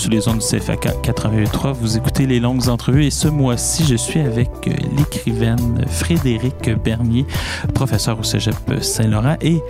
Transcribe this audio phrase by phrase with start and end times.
[0.00, 1.72] sur les ondes du CFAK 88.3.
[1.74, 7.26] Vous écoutez les longues entrevues et ce mois-ci, je suis avec euh, l'écrivaine Frédéric Bernier,
[7.74, 9.60] professeur au Cégep Saint-Laurent et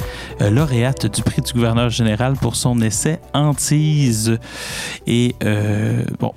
[0.40, 4.38] euh, lauréate du prix du gouverneur général pour son essai Antise.
[5.08, 6.32] Et euh, bon,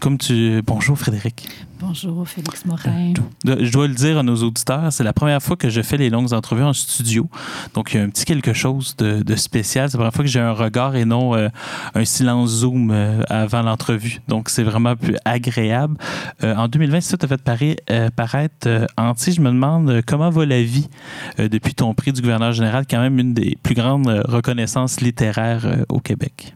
[0.00, 0.62] comme tu...
[0.64, 1.67] Bonjour Frédéric.
[1.80, 3.12] Bonjour, Félix Morin.
[3.44, 6.10] Je dois le dire à nos auditeurs, c'est la première fois que je fais les
[6.10, 7.28] longues entrevues en studio.
[7.74, 9.88] Donc, il y a un petit quelque chose de, spécial.
[9.88, 11.48] C'est la première fois que j'ai un regard et non euh,
[11.94, 14.20] un silence Zoom euh, avant l'entrevue.
[14.26, 15.96] Donc, c'est vraiment plus agréable.
[16.42, 17.40] Euh, en 2020, ça t'a fait
[18.16, 19.32] paraître anti.
[19.32, 20.88] Je me demande comment va la vie
[21.38, 26.00] depuis ton prix du gouverneur général, quand même une des plus grandes reconnaissances littéraires au
[26.00, 26.54] Québec?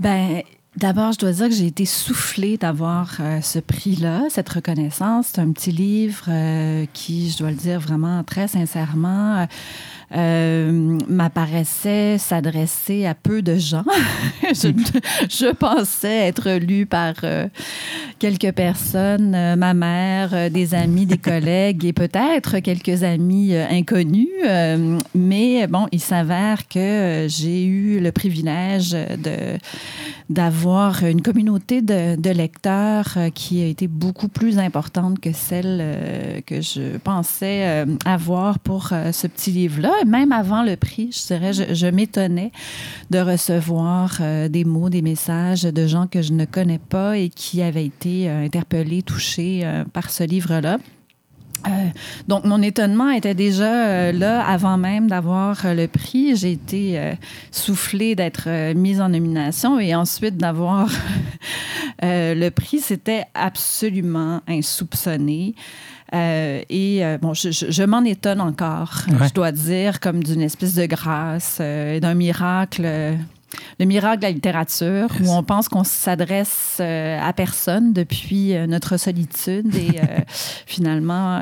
[0.00, 0.42] Ben,
[0.76, 5.28] D'abord, je dois dire que j'ai été soufflée d'avoir euh, ce prix-là, cette reconnaissance.
[5.32, 9.46] C'est un petit livre euh, qui, je dois le dire vraiment très sincèrement,
[10.14, 13.84] euh, m'apparaissait s'adresser à peu de gens.
[14.42, 17.48] je, pensais être lu par euh,
[18.20, 24.28] quelques personnes, euh, ma mère, des amis, des collègues et peut-être quelques amis inconnus.
[25.14, 29.58] mais bon, il s'avère que j'ai eu le privilège de
[30.28, 36.96] d'avoir une communauté de, lecteurs qui a été beaucoup plus importante que celle que je
[36.98, 42.52] pensais avoir pour ce petit livre-là même avant le prix, je je, m'étonnais
[43.10, 47.28] de recevoir euh, des mots, des messages de gens que je ne connais pas et
[47.28, 50.78] qui avaient été euh, interpellés, touchés euh, par ce livre-là.
[52.28, 56.36] donc, mon étonnement était déjà là avant même d'avoir le prix.
[56.36, 57.16] J'ai été
[57.50, 60.88] soufflée d'être mise en nomination et ensuite d'avoir
[62.02, 62.78] le prix.
[62.78, 65.56] C'était absolument insoupçonné.
[66.14, 70.86] Euh, et euh, bon, je, m'en étonne encore, je dois dire, comme d'une espèce de
[70.86, 73.16] grâce, euh, d'un miracle
[73.78, 79.74] le miracle de la littérature, où on pense qu'on s'adresse à personne depuis notre solitude.
[79.74, 80.00] Et
[80.66, 81.40] finalement,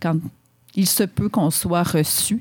[0.00, 0.16] quand
[0.74, 2.40] il se peut qu'on soit reçu.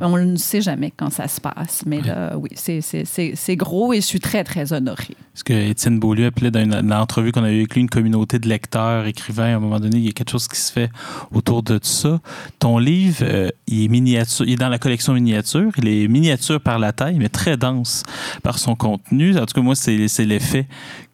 [0.00, 1.82] On ne sait jamais quand ça se passe.
[1.86, 5.16] Mais là, oui, c'est gros et je suis très, très honorée.
[5.34, 8.38] Ce que Étienne Beaulieu appelait dans une, entrevue qu'on a eu avec lui une communauté
[8.38, 10.90] de lecteurs, écrivains, à un moment donné, il y a quelque chose qui se fait
[11.32, 12.20] autour de ça.
[12.58, 15.72] Ton livre, euh, il, est miniature, il est dans la collection miniature.
[15.78, 18.02] Il est miniature par la taille, mais très dense
[18.42, 19.36] par son contenu.
[19.38, 20.66] En tout cas, moi, c'est l'effet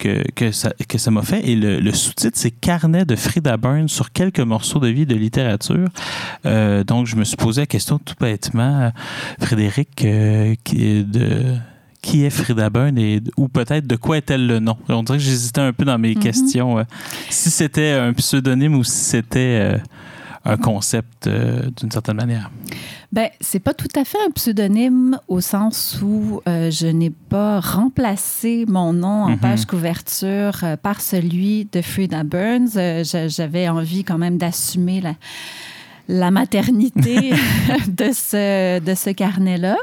[0.02, 1.48] que, que ça m'a que ça fait.
[1.48, 5.88] Et le, sous-titre, c'est Carnet de Frida Burns sur quelques morceaux de vie de littérature.
[6.46, 8.92] Euh, donc, je me suis posé la question tout bêtement,
[9.40, 11.54] Frédéric, euh, qui, de,
[12.02, 14.76] qui est Frida Byrne et ou peut-être de quoi est-elle le nom?
[14.88, 16.18] On dirait que j'hésitais un peu dans mes mm-hmm.
[16.18, 16.78] questions.
[16.78, 16.84] Euh,
[17.30, 19.80] si c'était un pseudonyme ou si c'était
[20.44, 22.50] un concept d'une certaine manière?
[23.12, 28.64] Ben, c'est pas tout à fait un pseudonyme au sens où je n'ai pas remplacé
[28.66, 29.38] mon nom en mm-hmm.
[29.38, 33.04] page couverture par celui de Frida Burns.
[33.28, 35.14] J'avais envie quand même d'assumer la,
[36.08, 37.30] la maternité
[37.88, 39.76] de ce, de ce carnet-là.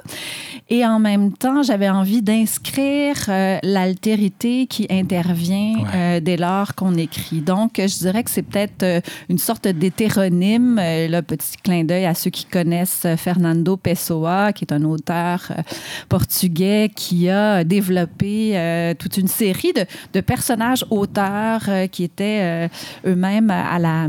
[0.71, 6.93] Et en même temps, j'avais envie d'inscrire euh, l'altérité qui intervient euh, dès lors qu'on
[6.93, 7.41] écrit.
[7.41, 10.79] Donc, je dirais que c'est peut-être euh, une sorte d'hétéronyme.
[10.79, 15.51] le petit clin d'œil à ceux qui connaissent Fernando Pessoa, qui est un auteur
[16.07, 22.69] portugais qui a développé toute une série de, de personnages auteurs qui étaient
[23.05, 24.07] eux-mêmes à la,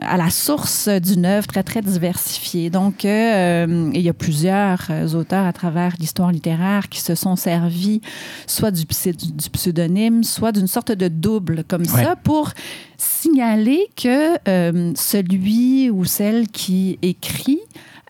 [0.00, 2.70] à la source d'une œuvre très, très diversifiée.
[2.70, 8.00] Donc, il y a plusieurs auteurs à travers l'histoire littéraire qui se sont servis
[8.46, 12.52] soit du, du pseudonyme, soit d'une sorte de double comme ça pour
[12.96, 17.60] signaler que euh, celui ou celle qui écrit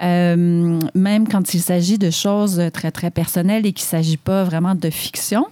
[0.02, 4.44] euh, même quand il s'agit de choses très, très personnelles et qu'il ne s'agit pas
[4.44, 5.46] vraiment de fiction,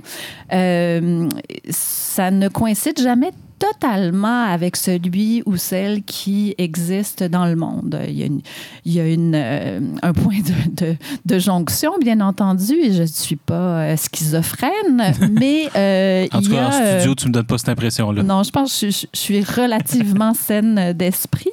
[0.52, 1.28] euh,
[1.70, 3.31] ça ne coïncide jamais
[3.72, 7.99] totalement avec celui ou celle qui existe dans le monde.
[8.06, 8.40] Il y a, une,
[8.84, 10.40] il y a une, euh, un point
[10.76, 16.43] de, de, jonction, bien entendu, et je ne suis pas euh, schizophrène, mais euh, En
[16.43, 18.22] tout cas, en studio, tu ne me donnes pas cette impression-là.
[18.22, 21.50] Non, je pense que je, suis relativement saine d'esprit,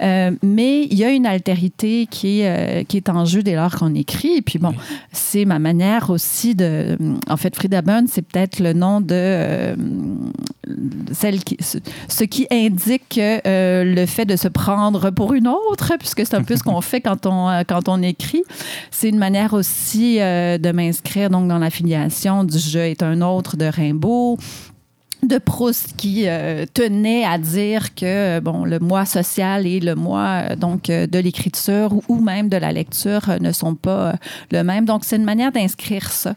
[0.00, 3.94] mais il y a une altérité qui est, qui est en jeu dès lors qu'on
[3.94, 4.36] écrit.
[4.36, 4.74] Et puis bon,
[5.12, 6.96] c'est ma manière aussi de...
[7.28, 9.76] En fait, Frida Bunn, c'est peut-être le nom de
[11.12, 11.38] celle
[12.08, 16.42] ce qui indique euh, le fait de se prendre pour une autre, puisque c'est un
[16.42, 18.42] peu ce qu'on fait quand on, euh, quand on écrit.
[18.90, 23.56] C'est une manière aussi euh, de m'inscrire donc dans l'affiliation du jeu est un autre
[23.56, 24.38] de Rimbaud.
[25.22, 30.42] De Proust qui euh, tenait à dire que bon le moi social et le moi
[30.50, 34.14] euh, donc euh, de l'écriture ou, même de la lecture ne sont pas
[34.50, 34.84] le même.
[34.84, 36.34] Donc c'est une manière d'inscrire ça.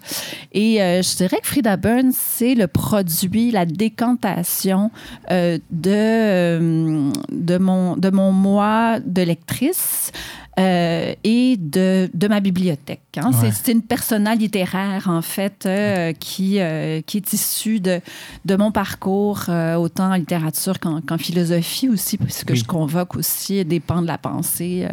[0.54, 4.92] Et je dirais que Frida Burns c'est le produit la décantation
[5.30, 10.12] de de mon de mon moi de lectrice
[10.60, 13.02] euh, et de, de, ma bibliothèque.
[13.18, 13.32] Hein.
[13.52, 18.02] C'est une persona littéraire, en fait, euh, qui, euh, qui est issue de,
[18.46, 19.46] de mon parcours,
[19.78, 24.88] autant en littérature qu'en philosophie aussi, puisque je convoque aussi des pans de la pensée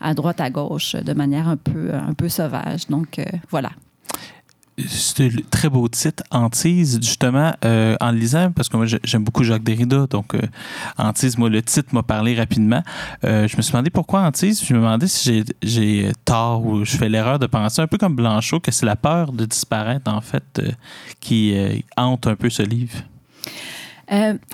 [0.00, 2.86] à droite, à gauche, de manière un peu, un peu sauvage.
[2.88, 3.70] Donc, voilà
[4.78, 9.44] c'est un très beau titre, Antise, justement, euh, en lisant, parce que moi j'aime beaucoup
[9.44, 10.40] Jacques Derrida, donc euh,
[10.96, 12.82] Antise, moi le titre m'a parlé rapidement.
[13.24, 16.96] Euh, je me suis demandé pourquoi Antise, je me demandais si j'ai tort ou je
[16.96, 20.20] fais l'erreur de penser, un peu comme Blanchot, que c'est la peur de disparaître, en
[20.20, 20.62] fait,
[21.20, 21.54] qui
[21.96, 22.98] hante un peu ce livre.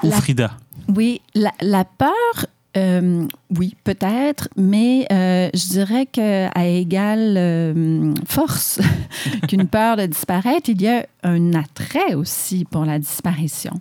[0.03, 0.53] ou Frida.
[0.88, 3.26] Oui, la, la peur, euh,
[3.59, 8.81] oui, peut-être, mais euh, je dirais qu'à égale euh, force
[9.49, 13.73] qu'une peur de disparaître, il y a un attrait aussi pour la disparition.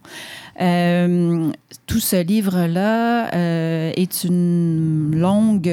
[0.57, 3.29] tout ce livre-là
[3.91, 5.71] est une longue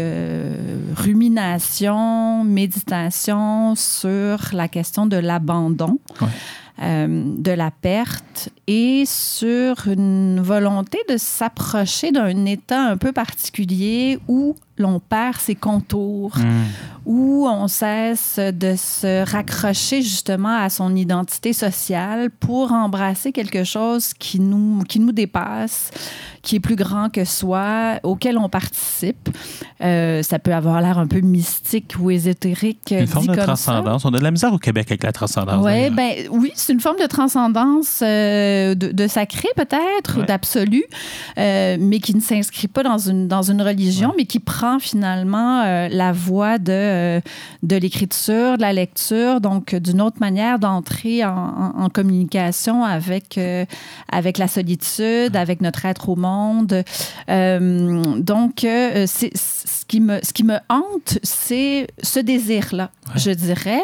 [0.96, 5.98] rumination, méditation sur la question de l'abandon.
[6.20, 6.26] Euh,
[6.78, 14.56] de la perte et sur une volonté de s'approcher d'un état un peu particulier où
[14.76, 17.06] l'on perd ses contours, hmm.
[17.06, 24.12] où on cesse de se raccrocher justement à son identité sociale pour embrasser quelque chose
[24.14, 25.90] qui nous, qui nous dépasse,
[26.42, 29.30] qui est plus grand que soi, auquel on participe.
[29.80, 32.90] Euh, ça peut avoir l'air un peu mystique ou ésotérique.
[32.90, 34.04] Une forme de transcendance.
[34.04, 35.64] On a de la misère au Québec avec la transcendance.
[35.64, 40.84] Ouais, ben, oui, c'est une forme de transcendance euh, de, sacré peut-être, d'absolu,
[41.38, 45.62] euh, mais qui ne s'inscrit pas dans une, dans une religion, mais qui prend finalement
[45.62, 47.20] euh, la voie de, euh,
[47.62, 53.64] de l'écriture, de la lecture, donc d'une autre manière d'entrer en, communication avec, euh,
[54.10, 56.82] avec la solitude, avec notre être au monde.
[57.28, 63.82] donc, ce, qui me, ce qui me hante, c'est ce désir-là, je dirais,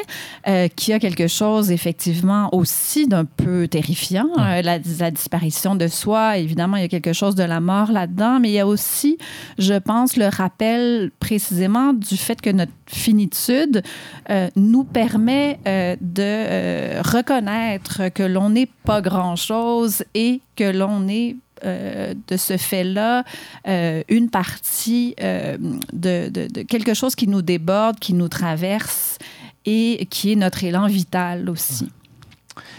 [0.76, 6.38] qui a quelque chose effectivement aussi d'un peu terrifiant, la, la disparition de soi.
[6.38, 9.18] Évidemment, il y a quelque chose de la mort là-dedans, mais il y a aussi,
[9.58, 13.82] je pense, le rappel précisément du fait que notre finitude
[14.30, 21.08] euh, nous permet euh, de euh, reconnaître que l'on n'est pas grand-chose et que l'on
[21.08, 23.24] est de ce fait-là
[23.66, 29.18] une partie de, quelque chose qui nous déborde, qui nous traverse
[29.66, 31.88] et qui est notre élan vital aussi.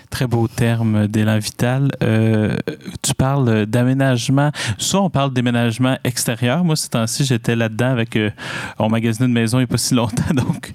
[0.10, 1.89] Très beau terme d'élan vital.
[2.04, 2.57] Euh,
[3.01, 4.51] tu parles d'aménagement.
[4.78, 6.66] Soit on parle d'aménagement extérieur.
[6.66, 8.18] Moi, ce temps-ci, j'étais là-dedans avec.
[8.18, 8.30] Euh,
[8.77, 10.24] on magasinait une maison il n'y a pas si longtemps.
[10.34, 10.74] Donc,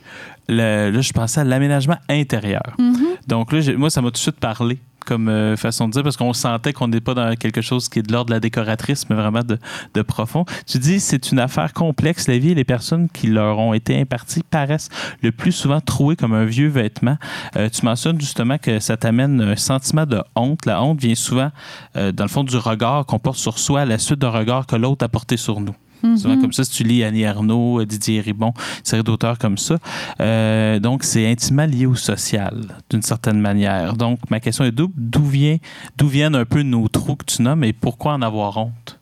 [0.48, 2.74] là, je pensais à l'aménagement intérieur.
[2.78, 3.28] Mm-hmm.
[3.28, 6.16] Donc, là, moi, ça m'a tout de suite parlé comme euh, façon de dire, parce
[6.16, 9.08] qu'on sentait qu'on n'est pas dans quelque chose qui est de l'ordre de la décoratrice,
[9.08, 10.44] mais vraiment de, profond.
[10.66, 12.28] Tu dis, c'est une affaire complexe.
[12.28, 14.90] La vie et les personnes qui leur ont été imparties paraissent
[15.22, 17.16] le plus souvent trouées comme un vieux vêtement.
[17.56, 20.66] Euh, tu mentionnes justement que ça t'amène un sentiment de honte.
[20.66, 21.50] La honte vient souvent,
[21.96, 24.66] euh, dans le fond, du regard qu'on porte sur soi à la suite d'un regard
[24.66, 25.74] que l'autre a porté sur nous.
[26.02, 26.40] Souvent mhm.
[26.40, 29.78] comme ça, si tu lis Annie Arnaud, Didier Ribon, série d'auteurs comme ça.
[30.20, 33.94] Euh, donc, c'est intimement lié au social, d'une certaine manière.
[33.94, 34.90] Donc, ma question est d'où,
[35.24, 35.56] vient,
[35.96, 38.98] d'où viennent un peu nos trous que tu nommes et pourquoi en avoir honte?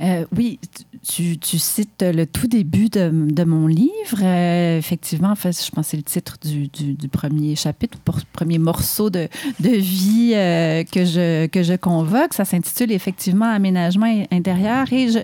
[0.00, 0.58] Euh, oui,
[1.08, 4.20] tu, cites le tout début de, mon livre.
[4.22, 8.58] Euh, effectivement, en fait, je pense que c'est le titre du, premier chapitre, du premier
[8.58, 9.28] morceau de,
[9.60, 10.32] vie
[10.90, 12.34] que, je, que je convoque.
[12.34, 15.20] Ça s'intitule effectivement Aménagement intérieur et je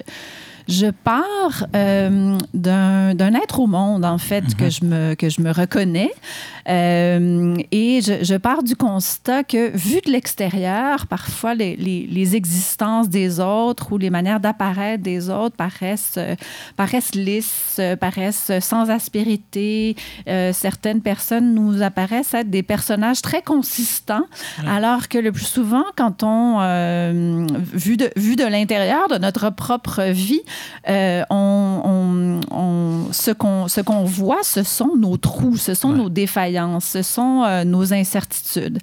[0.71, 4.71] je pars euh, d'un être au monde, en fait, que, mhm.
[4.71, 6.13] je me, que je me reconnais.
[6.69, 12.37] Euh, et je, je, pars du constat que, vu de l'extérieur, parfois les, les, les,
[12.37, 16.37] existences des autres ou les manières d'apparaître des autres paraissent, euh,
[16.77, 19.97] paraissent lisses, paraissent sans aspérité.
[20.53, 24.27] certaines personnes nous apparaissent être des personnages très consistants,
[24.67, 26.59] alors que le plus souvent, quand on,
[27.73, 30.43] vu de, vu de l'intérieur de notre propre vie,
[30.89, 32.41] euh, on,
[33.13, 33.31] ce
[33.81, 38.79] qu'on voit, ce sont nos trous, ce sont nos défaillances, ce sont euh, nos incertitudes.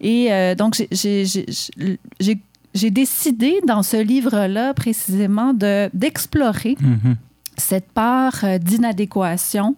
[0.00, 6.76] Et euh, donc, j'ai décidé dans ce livre-là précisément d'explorer.
[6.80, 7.14] Mm-hmm.
[7.56, 9.76] cette part d'inadéquation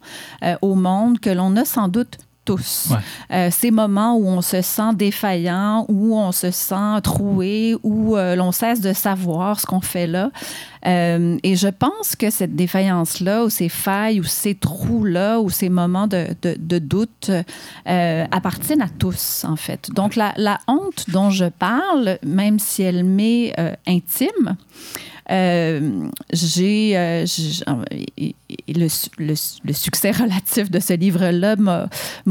[0.61, 2.93] au monde que l'on a sans doute tous.
[3.51, 8.81] ces moments où on se sent défaillant, où on se sent troué, où l'on cesse
[8.81, 10.31] de savoir ce qu'on fait là.
[10.85, 16.07] et je pense que cette défaillance-là, ou ces failles, ou ces trous-là, ou ces moments
[16.07, 17.31] de, de, doute
[17.87, 19.91] appartiennent à tous, en fait.
[19.93, 23.55] Donc, la, la, honte dont je parle, même si elle m'est
[23.87, 24.57] intime,
[25.31, 27.25] euh, j'ai euh,
[28.69, 28.89] le,
[29.19, 31.89] le, succès relatif de ce livre-là m'a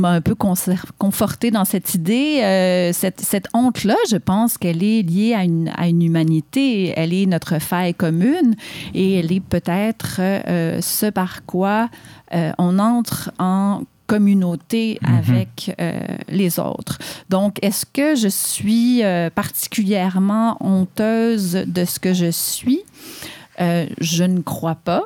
[0.10, 2.42] un peu conforté dans cette idée.
[2.42, 6.94] Euh, cette, cette honte-là, je pense qu'elle est liée à une, à une, humanité.
[6.96, 8.56] Elle est notre faille commune
[8.94, 10.20] et elle est peut-être
[10.82, 11.90] ce par quoi
[12.58, 13.82] on entre en
[14.12, 15.16] communauté mhm.
[15.16, 16.98] avec euh, les autres.
[17.30, 22.82] Donc, est-ce que je suis euh, particulièrement honteuse de ce que je suis?
[23.62, 25.04] Euh, je ne crois pas,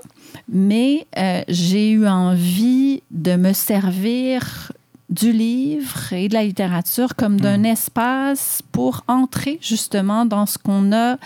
[0.50, 1.06] mais
[1.48, 4.72] j'ai eu envie de me servir
[5.10, 7.66] du livre et de la littérature comme d'un mhm.
[7.78, 11.18] espace pour entrer justement dans ce qu'on a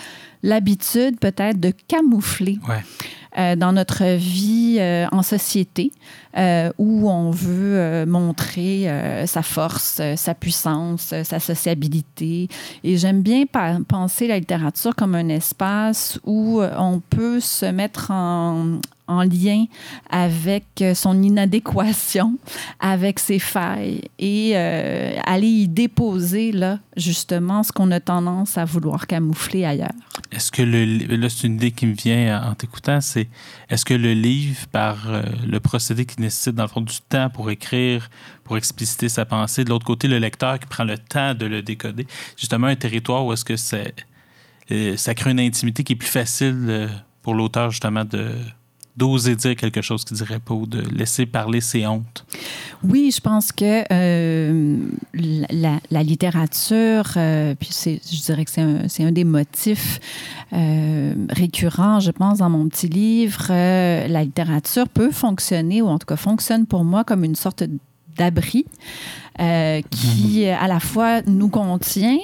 [0.44, 2.60] l'habitude peut-être de camoufler.
[3.58, 4.80] dans notre vie
[5.12, 5.92] en société.
[6.38, 12.48] Euh, où on veut euh, montrer euh, sa force, sa puissance, sa sociabilité.
[12.84, 13.46] Et j'aime bien
[13.88, 19.66] penser la littérature comme un espace où on peut se mettre en, en lien
[20.10, 22.38] avec son inadéquation,
[22.80, 29.08] avec ses failles et aller y déposer là justement ce qu'on a tendance à vouloir
[29.08, 29.90] camoufler ailleurs.
[30.32, 30.86] Est-ce que le
[31.16, 33.28] là c'est une idée qui me vient en t'écoutant, c'est
[33.70, 35.08] est-ce que le livre par
[35.46, 38.10] le procédé qui nécessite, dans le fond, du temps pour écrire,
[38.44, 39.64] pour expliciter sa pensée.
[39.64, 42.08] De l'autre côté, le lecteur qui prend le temps de le décoder.
[42.38, 43.56] Justement, un territoire où est-ce que
[44.72, 46.88] euh, ça crée une intimité qui est plus facile euh,
[47.22, 48.32] pour l'auteur, justement, de
[48.98, 52.26] d'oser dire quelque chose qu'il dirait pas ou de laisser parler ses hontes.
[52.84, 54.78] Oui, je pense que euh,
[55.12, 60.00] la, littérature, euh, puis je dirais que c'est un, un, des motifs
[60.54, 63.48] euh, récurrents, je pense, dans mon petit livre.
[63.50, 67.64] la littérature peut fonctionner, ou en tout cas fonctionne pour moi comme une sorte
[68.18, 68.66] d'abri
[69.92, 70.58] qui mhm.
[70.60, 72.18] à la fois nous contient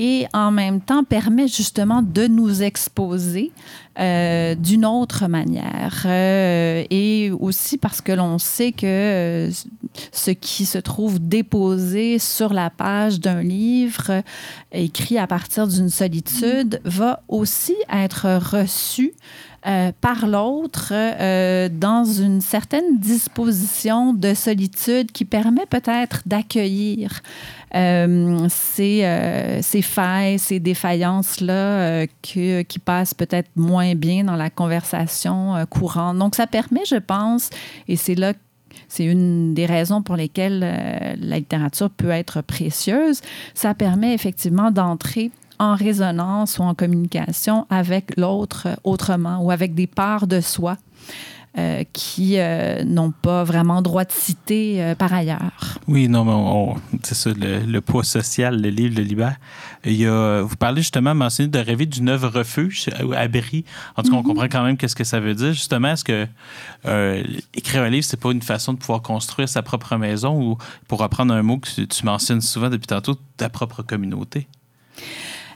[0.00, 3.52] et en même temps permet justement de nous exposer
[3.98, 6.04] euh, d'une autre manière.
[6.06, 9.50] Euh, et aussi parce que l'on sait que euh,
[10.10, 14.22] ce qui se trouve déposé sur la page d'un livre
[14.72, 19.12] écrit à partir d'une solitude va aussi être reçu
[20.00, 20.94] par l'autre
[21.68, 27.20] dans une certaine disposition de solitude qui permet peut-être d'accueillir
[27.74, 34.50] euh, ces, euh, ces, failles, ces défaillances-là euh, qui passent peut-être moins bien dans la
[34.50, 36.18] conversation courante.
[36.18, 37.50] Donc, ça permet, je pense,
[37.88, 38.32] et c'est là
[38.88, 43.20] c'est une des raisons pour lesquelles la littérature peut être précieuse.
[43.54, 49.86] Ça permet effectivement d'entrer en résonance ou en communication avec l'autre autrement ou avec des
[49.86, 50.76] parts de soi
[51.58, 55.80] euh, qui euh, n'ont pas vraiment droit de citer euh, par ailleurs.
[55.88, 59.34] Oui, non, mais c'est ça, le, poids social, le livre de Libère.
[59.84, 63.64] Il y a, vous parlez justement, mentionné de rêver d'une œuvre refuge, abri.
[63.96, 64.26] En tout cas, on mm-hmm.
[64.26, 65.52] comprend quand même qu'est-ce que ça veut dire.
[65.52, 66.28] Justement, est-ce que
[67.54, 71.00] écrire un livre, c'est pas une façon de pouvoir construire sa propre maison ou, pour
[71.00, 74.46] reprendre un mot que tu mentionnes souvent depuis tantôt, ta propre communauté?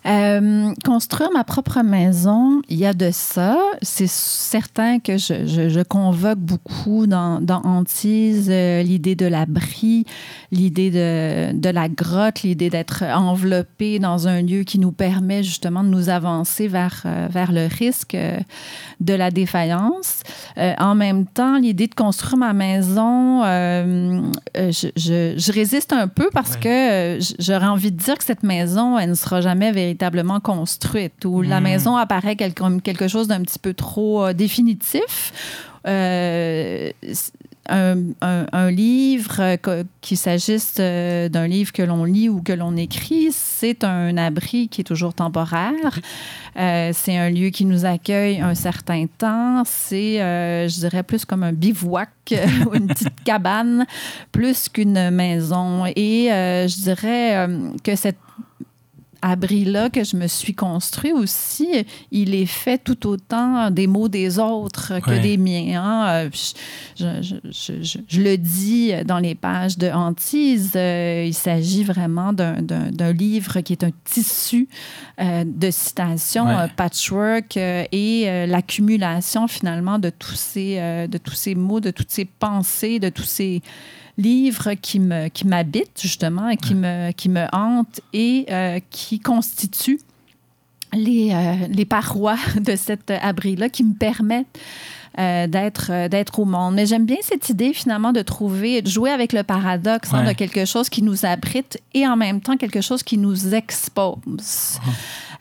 [0.07, 3.57] Euh, construire ma propre maison, il y a de ça.
[3.81, 10.05] C'est certain que je, je, convoque beaucoup dans, dans Antise euh, l'idée de l'abri,
[10.53, 15.83] l'idée de, de, la grotte, l'idée d'être enveloppé dans un lieu qui nous permet justement
[15.83, 18.17] de nous avancer vers, euh, vers le risque
[19.01, 20.23] de la défaillance.
[20.57, 27.19] en même temps, l'idée de construire ma maison, je, je, résiste un peu parce que
[27.39, 31.43] j'aurais envie de dire que cette maison, elle ne sera jamais véritablement véritablement construite, où
[31.43, 31.65] la hmm.
[31.65, 35.33] maison apparaît comme quelque chose d'un petit peu trop euh, définitif.
[35.87, 36.91] Euh,
[37.67, 43.85] un, livre, euh, qu'il s'agisse d'un livre que l'on lit ou que l'on écrit, c'est
[43.85, 46.01] un abri qui est toujours temporaire.
[46.55, 49.63] c'est un lieu qui nous accueille un certain temps.
[49.65, 50.19] C'est,
[50.69, 52.11] je dirais, plus comme un bivouac
[52.67, 53.87] ou une petite cabane,
[54.31, 55.87] plus qu'une maison.
[55.87, 57.49] Et je dirais
[57.83, 58.19] que cette
[59.25, 61.69] abri-là que je me suis construit aussi,
[62.11, 65.83] il est fait tout autant des mots des autres que des miens.
[65.83, 66.31] Hein.
[66.97, 73.61] Je, je, le dis dans les pages de Hantise, euh, il s'agit vraiment d'un livre
[73.61, 74.69] qui est un tissu
[75.21, 81.81] euh, de citations, patchwork euh, et l'accumulation finalement de tous, ces, de tous ces mots,
[81.81, 83.63] de toutes ces pensées, de tous ces
[84.17, 88.47] livre qui me qui m'habite justement et qui me qui me hante et
[88.91, 89.99] qui constitue
[90.93, 91.35] les,
[91.69, 94.59] les parois de cet abri-là qui me permettent
[95.17, 96.75] euh, d'être euh, d'être au monde.
[96.75, 100.33] Mais j'aime bien cette idée finalement de trouver, de jouer avec le paradoxe hein, de
[100.33, 104.81] quelque chose qui nous abrite et en même temps quelque chose qui nous expose.
[104.81, 104.91] Ah.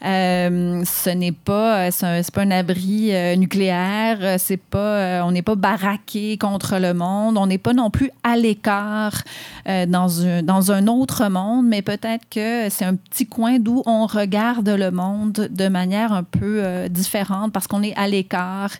[0.05, 4.35] Euh, ce n'est pas, c'est pas un abri euh, nucléaire.
[4.37, 7.37] C'est pas, on n'est pas baraqué contre le monde.
[7.37, 9.23] On n'est pas non plus à l'écart
[9.65, 14.05] dans un dans un autre monde, mais peut-être que c'est un petit coin d'où on
[14.05, 18.71] regarde le monde de manière un peu différente parce qu'on est à l'écart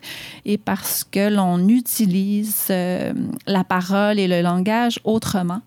[0.44, 5.60] et parce que l'on utilise la parole et le langage autrement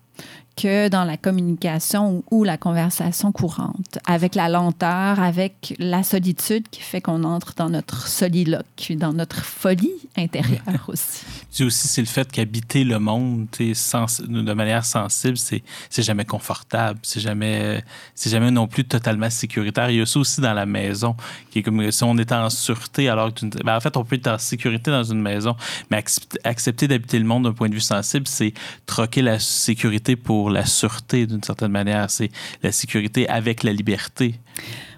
[0.58, 6.80] que dans la communication ou, la conversation courante, avec la lenteur, avec la solitude qui
[6.80, 11.24] fait qu'on entre dans notre soliloque, dans notre folie intérieure aussi.
[11.54, 15.62] Puis aussi, c'est le fait qu'habiter le monde de manière sensible, c'est
[15.98, 17.84] jamais confortable, c'est jamais,
[18.20, 19.90] jamais non plus totalement sécuritaire.
[19.90, 21.14] Il y a ça aussi dans la maison,
[21.50, 24.16] qui est comme si on était en sûreté, alors que, ben, en fait, on peut
[24.16, 25.56] être en sécurité dans une maison,
[25.90, 26.02] mais
[26.42, 28.52] accepter d'habiter le monde d'un point de vue sensible, c'est
[28.86, 32.10] troquer la sécurité pour la sûreté d'une certaine manière.
[32.10, 32.30] C'est
[32.62, 34.34] la sécurité avec la liberté.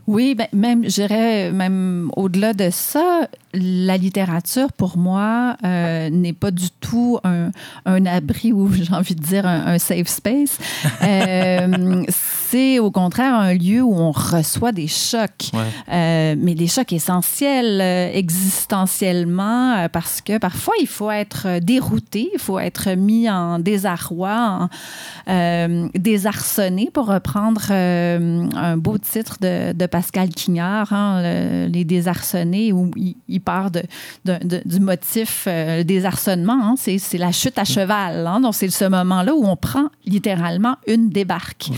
[0.06, 6.50] Oui, ben, même, je même au-delà de ça, la littérature, pour moi, euh, n'est pas
[6.50, 7.50] du tout un,
[7.84, 10.58] un abri ou, j'ai envie de dire, un, safe space.
[11.02, 15.50] Euh, c'est au contraire un lieu où on reçoit des chocs,
[15.90, 17.80] euh, mais des chocs essentiels
[18.14, 24.68] existentiellement, parce que parfois, il faut être dérouté, il faut être mis en désarroi,
[25.26, 32.90] en, désarçonné, pour reprendre un beau titre de, de Pascal Quignard, hein, Les désarçonnés, où
[32.96, 36.60] il part du motif euh, des arçonnements.
[36.62, 36.74] Hein.
[36.76, 38.26] c'est la chute à cheval.
[38.26, 38.40] Hein.
[38.40, 41.70] donc, c'est ce moment-là où on prend littéralement une débarque.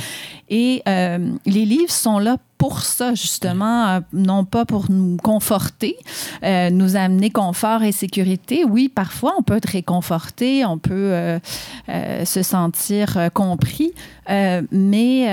[0.55, 5.97] Et euh, les livres sont là pour ça, justement, euh, non pas pour nous conforter,
[6.45, 8.63] euh, nous amener confort et sécurité.
[8.63, 11.41] Oui, parfois, on peut être réconforté, on peut
[11.89, 13.93] se sentir compris,
[14.29, 15.27] mais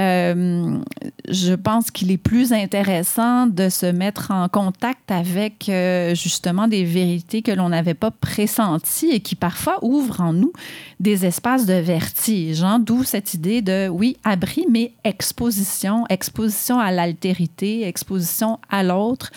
[1.27, 5.69] je pense qu'il est plus intéressant de se mettre en contact avec,
[6.13, 10.53] justement, des vérités que l'on n'avait pas pressenties et qui parfois ouvrent en nous
[10.99, 12.63] des espaces de vertige.
[12.63, 19.31] Hein, D'où cette idée de, oui, abri, mais exposition, exposition à l'altérité, exposition à l'autre,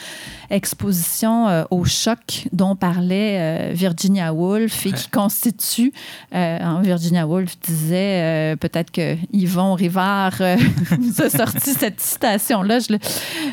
[0.50, 5.92] exposition euh, au choc dont parlait euh, Virginia Woolf et qui constitue,
[6.35, 10.35] euh, hein, Virginia Woolf disait, peut-être que Yvon Rivard
[11.00, 12.78] nous a sorti cette citation-là.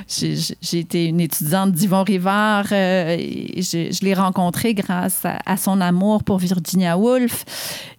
[0.07, 5.79] J'ai été une étudiante d'Yvon Rivard et je, je l'ai rencontré grâce à, à, son
[5.79, 7.45] amour pour Virginia Woolf.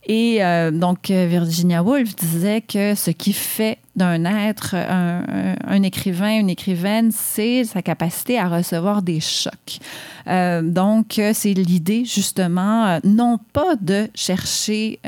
[0.06, 6.48] Et euh, donc, Virginia Woolf disait que ce qui fait d'un être un, écrivain, une
[6.48, 9.78] écrivaine, c'est sa capacité à recevoir des chocs.
[10.26, 15.00] Euh, donc, c'est l'idée, justement, euh, non pas de chercher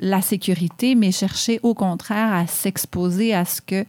[0.00, 3.84] la sécurité, mais chercher au contraire à s'exposer à ce que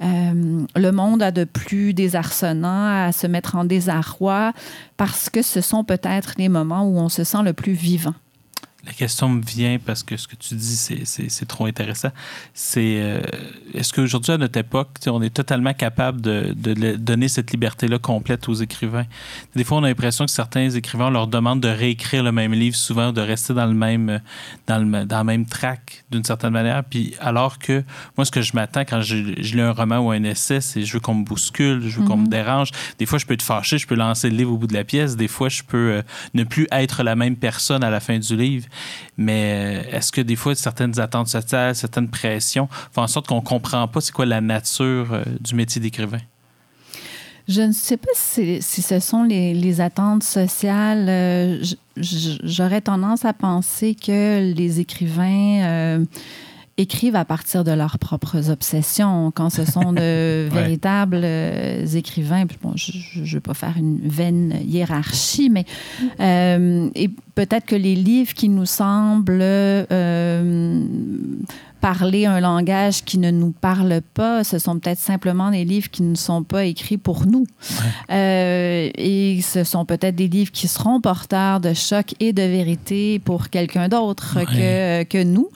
[0.00, 4.52] le monde a de plus désarçonnant, à se mettre en désarroi,
[4.96, 8.14] parce que ce sont peut-être les moments où on se sent le plus vivant
[8.86, 12.10] la question me vient parce que ce que tu dis, c'est trop intéressant.
[12.54, 13.20] C'est euh,
[13.74, 16.54] est-ce qu'aujourd'hui, à notre époque, on est totalement capable de,
[16.96, 19.04] donner cette liberté-là complète aux écrivains?
[19.54, 22.76] Des fois, on a l'impression que certains écrivains leur demandent de réécrire le même livre,
[22.76, 24.20] souvent de rester dans le même,
[24.66, 26.82] dans le, dans le même track d'une certaine manière.
[26.84, 27.84] Puis alors que
[28.16, 30.92] moi, ce que je m'attends quand je, lis un roman ou un essai, c'est je
[30.94, 32.30] veux qu'on me bouscule, je veux qu'on me mm-hmm.
[32.30, 32.70] dérange.
[32.98, 34.84] Des fois, je peux être fâché, je peux lancer le livre au bout de la
[34.84, 35.16] pièce.
[35.16, 38.36] Des fois, je peux euh, ne plus être la même personne à la fin du
[38.36, 38.66] livre.
[39.16, 43.36] Mais euh, est-ce que des fois, certaines attentes sociales, certaines pressions font en sorte qu'on
[43.36, 46.20] ne comprend pas c'est quoi la nature euh, du métier d'écrivain?
[47.48, 51.06] Je ne sais pas si, ce sont les, attentes sociales.
[51.08, 51.64] Euh,
[51.96, 56.04] j'aurais tendance à penser que les écrivains
[56.80, 59.30] écrivent à partir de leurs propres obsessions.
[59.34, 64.60] Quand ce sont de véritables euh, écrivains, bon, je ne veux pas faire une vaine
[64.64, 65.64] hiérarchie, mais
[66.20, 70.84] euh, et peut-être que les livres qui nous semblent euh,
[71.80, 74.44] parler un langage qui ne nous parle pas.
[74.44, 77.46] Ce sont peut-être simplement des livres qui ne sont pas écrits pour nous.
[78.10, 83.18] Euh, et ce sont peut-être des livres qui seront porteurs de choc et de vérité
[83.18, 85.48] pour quelqu'un d'autre que, que nous.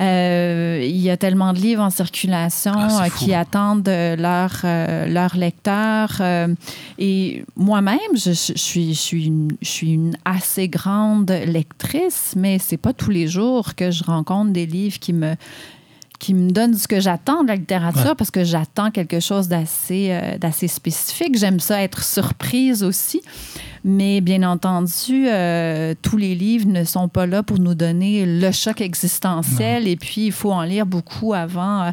[0.00, 5.36] Euh, il y a tellement de livres en circulation ah, euh, qui attendent leur, leur
[5.36, 6.20] lecteur.
[6.98, 12.58] et moi-même, je, je, suis, je, suis une, je suis une assez grande lectrice, mais
[12.58, 15.34] c'est pas tous les jours que je rencontre des livres qui me
[16.18, 20.08] qui me donne ce que j'attends de la littérature parce que j'attends quelque chose d'assez
[20.10, 21.38] euh, d'assez spécifique.
[21.38, 23.22] J'aime ça être surprise aussi.
[23.84, 28.50] Mais bien entendu, euh, tous les livres ne sont pas là pour nous donner le
[28.50, 29.86] choc existentiel.
[29.86, 31.92] Et puis, il faut en lire beaucoup avant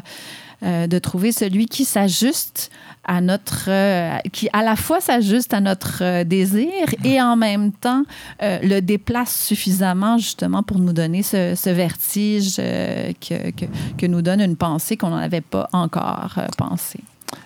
[0.62, 2.70] euh, de trouver celui qui s'ajuste
[3.06, 6.70] à notre, euh, qui à la fois s'ajuste à notre euh, désir
[7.04, 8.02] et en même temps
[8.42, 13.66] euh, le déplace suffisamment justement pour nous donner ce, vertige que, que,
[13.96, 17.00] que, nous donne une pensée qu'on n'avait pas encore pensée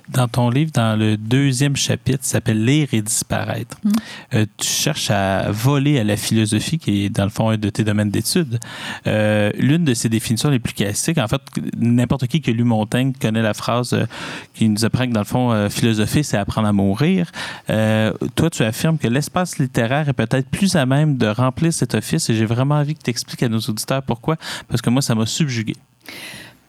[0.09, 3.77] dans ton livre, dans le deuxième chapitre, s'appelle Lire et disparaître.
[3.85, 3.91] Hmm.
[4.35, 7.71] Euh, tu cherches à voler à la philosophie, qui est dans le fond un de
[7.71, 8.59] tes domaines d'études.
[9.07, 11.41] Euh, l'une de ces définitions les plus classiques, en fait,
[11.77, 14.07] n'importe qui qui a lu Montaigne connaît la phrase euh,
[14.55, 17.31] qui nous apprend que dans le fond, philosopher, c'est apprendre à mourir.
[17.67, 22.29] toi, tu affirmes que l'espace littéraire est peut-être plus à même de remplir cet office
[22.31, 24.37] et j'ai vraiment envie que tu expliques à nos auditeurs pourquoi,
[24.69, 25.75] parce que moi, ça m'a subjugué.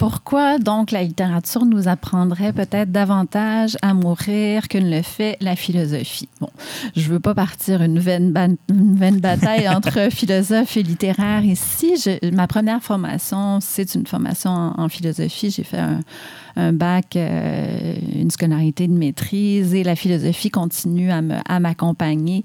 [0.02, 5.56] Pourquoi donc la littérature nous apprendrait peut-être davantage à mourir que ne le fait la
[5.56, 6.28] philosophie?
[6.40, 6.50] Bon,
[6.96, 8.34] je ne veux pas partir une vaine,
[8.68, 12.04] une bataille entre philosophes et littéraires ici.
[12.34, 15.52] ma première formation, c'est une formation en, philosophie.
[15.52, 16.00] J'ai fait un,
[16.56, 22.44] un bac, euh, une scolarité de maîtrise et la philosophie continue à m'accompagner.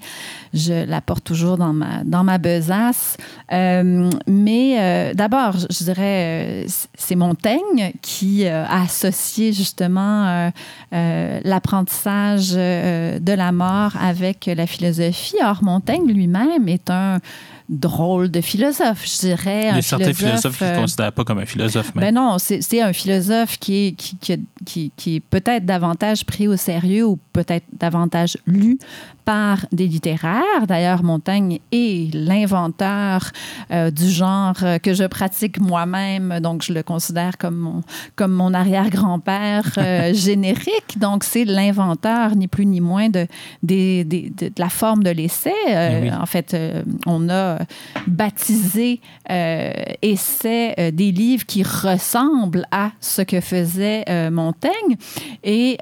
[0.55, 3.17] Je la porte toujours dans ma, dans ma besace.
[3.53, 10.51] Euh, mais euh, d'abord, je dirais, c'est Montaigne qui a associé justement
[10.93, 15.37] l'apprentissage de la mort avec la philosophie.
[15.43, 17.21] Or, Montaigne lui-même est un
[17.69, 19.69] drôle de philosophe, je dirais.
[19.71, 21.93] Il y a certains philosophes qui ne se considèrent pas comme un philosophe.
[21.95, 22.03] Mais...
[22.03, 24.17] Ben non, c'est un philosophe qui est, qui,
[24.65, 28.79] qui, qui est peut-être davantage pris au sérieux ou peut-être davantage lu
[29.27, 30.67] par des littéraires.
[30.69, 33.33] D'ailleurs, Montaigne est l'inventeur
[33.73, 37.83] euh, du genre que je pratique moi-même, donc je le considère comme mon,
[38.15, 40.99] comme mon arrière-grand-père euh, générique.
[40.99, 43.27] Donc, c'est l'inventeur, ni plus ni moins, de,
[43.65, 45.53] de, de, de la forme de l'essai.
[45.71, 46.57] Euh, eh en fait,
[47.05, 47.59] on a
[48.07, 54.97] baptisé essai des livres qui ressemblent à ce que faisait Montaigne.
[55.43, 55.79] Et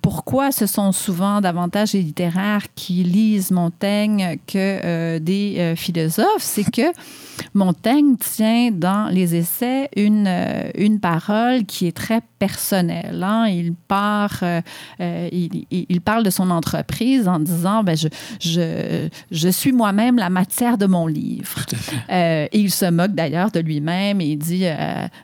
[0.00, 2.45] pourquoi ce sont souvent davantage les littéraires?
[2.74, 6.92] Qui lisent Montaigne que euh, des euh, philosophes, c'est que
[7.54, 13.22] Montaigne tient dans les essais une, euh, une parole qui est très personnelle.
[13.22, 13.46] Hein.
[13.48, 14.42] Il, part,
[15.00, 18.08] il, il, parle de son entreprise en disant ben, je,
[18.40, 21.64] je, je suis moi-même la matière de mon livre.
[22.10, 24.66] et il se moque d'ailleurs de lui-même et il dit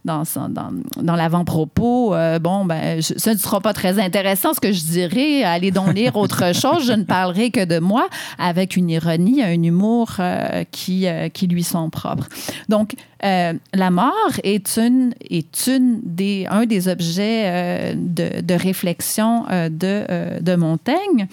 [0.06, 4.85] dans, dans, dans l'avant-propos bon, ben, ce ne sera pas très intéressant ce que je
[4.85, 9.42] dirais, allez donc lire autre chose, je ne parlerai que de moi, avec une ironie,
[9.42, 12.27] un humour euh, qui, euh, qui lui sont propres.
[12.70, 19.44] Donc, euh, la mort est, une, est une des, un des objets de, de, réflexion
[19.51, 21.29] de, de Montaigne.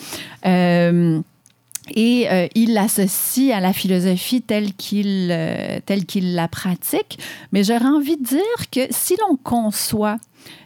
[1.96, 5.34] Et il l'associe à la philosophie telle qu'il
[5.86, 7.18] telle qu'il la pratique.
[7.52, 10.18] Mais j'aurais envie de dire que si l'on conçoit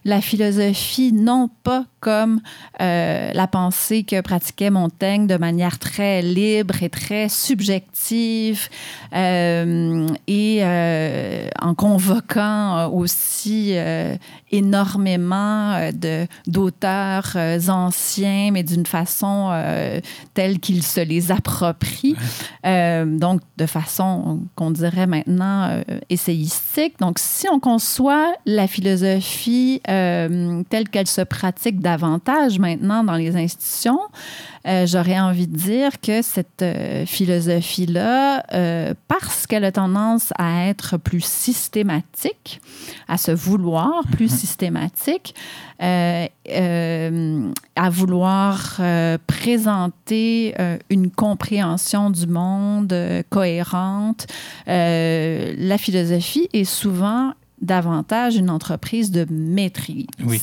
[0.06, 2.42] la philosophie non pas comme
[2.82, 8.68] euh, la pensée que pratiquait Montaigne de manière très libre et très subjective
[9.16, 13.76] euh, et euh, en convoquant aussi
[14.52, 15.90] énormément
[16.46, 17.38] d'auteurs
[17.70, 19.52] anciens, mais d'une façon
[20.34, 22.18] telle qu'ils se les approprient,
[22.64, 27.00] donc de façon qu'on dirait maintenant essayistique.
[27.00, 33.36] Donc si on conçoit la philosophie euh, telle qu'elle se pratique davantage maintenant dans les
[33.36, 34.00] institutions,
[34.66, 38.44] euh, j'aurais envie de dire que cette euh, philosophie-là,
[39.08, 42.62] parce qu'elle a tendance à être plus systématique,
[43.08, 44.38] à se vouloir plus mhm.
[44.38, 45.36] systématique,
[45.80, 46.30] à
[47.90, 48.80] vouloir
[49.28, 50.56] présenter
[50.90, 52.96] une compréhension du monde
[53.30, 54.28] cohérente,
[54.66, 60.06] la philosophie est souvent davantage une entreprise de maîtrise.
[60.24, 60.42] Oui.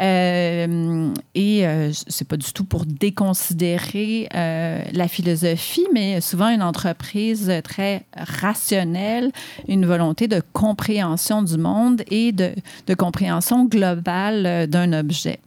[0.00, 6.62] Euh, et euh, c'est pas du tout pour déconsidérer euh, la philosophie, mais souvent une
[6.62, 9.30] entreprise très rationnelle,
[9.68, 12.50] une volonté de compréhension du monde et de,
[12.86, 15.38] de compréhension globale d'un objet.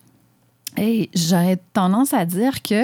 [0.78, 2.84] Et j'aurais tendance à dire que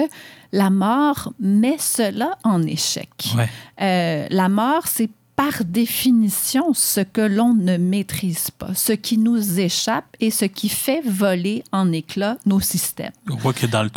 [0.52, 3.08] la mort met cela en échec.
[3.36, 4.28] Ouais.
[4.30, 10.04] la mort, c'est par définition ce que l'on ne maîtrise pas, ce qui nous échappe
[10.20, 13.10] et ce qui fait voler en éclats nos systèmes.
[13.28, 13.90] On voit que dans le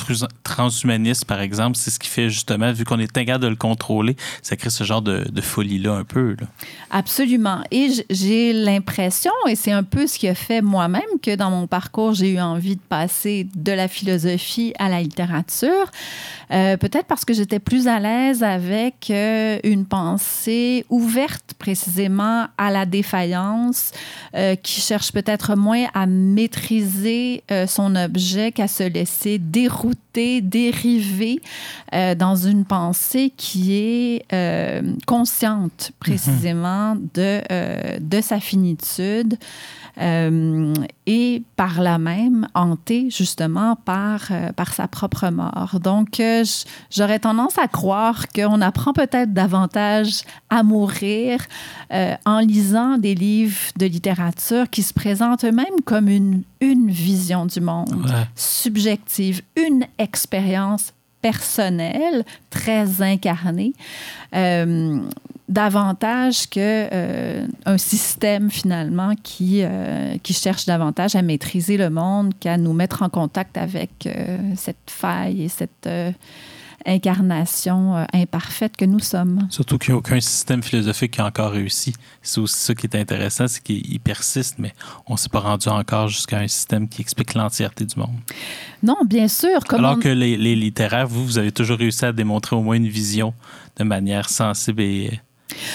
[0.43, 4.15] transhumanisme, par exemple, c'est ce qui fait justement, vu qu'on est incapable de le contrôler,
[4.41, 6.35] ça crée ce genre de, de folie-là un peu.
[6.39, 6.47] Là.
[6.89, 7.63] Absolument.
[7.69, 11.67] Et j'ai l'impression, et c'est un peu ce qui a fait moi-même, que dans mon
[11.67, 15.91] parcours, j'ai eu envie de passer de la philosophie à la littérature.
[16.51, 21.26] Euh, Peut-être parce que j'étais plus à l'aise avec euh, une pensée ouverte
[21.59, 23.91] précisément à la défaillance,
[24.35, 29.99] euh, qui cherche peut-être moins à maîtriser euh, son objet qu'à se laisser dérouter,
[30.41, 31.41] dériver
[31.93, 39.37] euh, dans une pensée qui est euh, consciente précisément de, euh, de sa finitude
[41.07, 45.79] et par là même hantée justement par, par sa propre mort.
[45.81, 46.21] Donc,
[46.91, 51.39] j'aurais tendance à croire qu'on apprend peut-être davantage à mourir
[52.27, 57.61] en lisant des livres de littérature qui se présentent eux-mêmes comme une, une vision du
[57.61, 58.25] monde Ouais.
[58.35, 63.73] subjective, une expérience personnelle, très incarnée,
[64.35, 64.99] euh,
[65.49, 66.59] davantage que
[66.91, 72.73] euh, un système finalement qui, euh, qui cherche davantage à maîtriser le monde qu'à nous
[72.73, 75.87] mettre en contact avec euh, cette faille et cette
[76.87, 79.47] incarnation euh, imparfaite que nous sommes.
[79.49, 81.93] Surtout qu'il n'y a aucun système philosophique qui a encore réussi.
[82.21, 84.73] C'est aussi ça qui est intéressant, c'est qu'il persiste, mais
[85.05, 88.15] on ne s'est pas rendu encore jusqu'à un système qui explique l'entièreté du monde.
[88.81, 89.59] Non, bien sûr.
[89.67, 92.61] Comme Alors on- que les, les littéraires, vous, vous avez toujours réussi à démontrer au
[92.61, 93.33] moins une vision
[93.77, 95.19] de manière sensible et,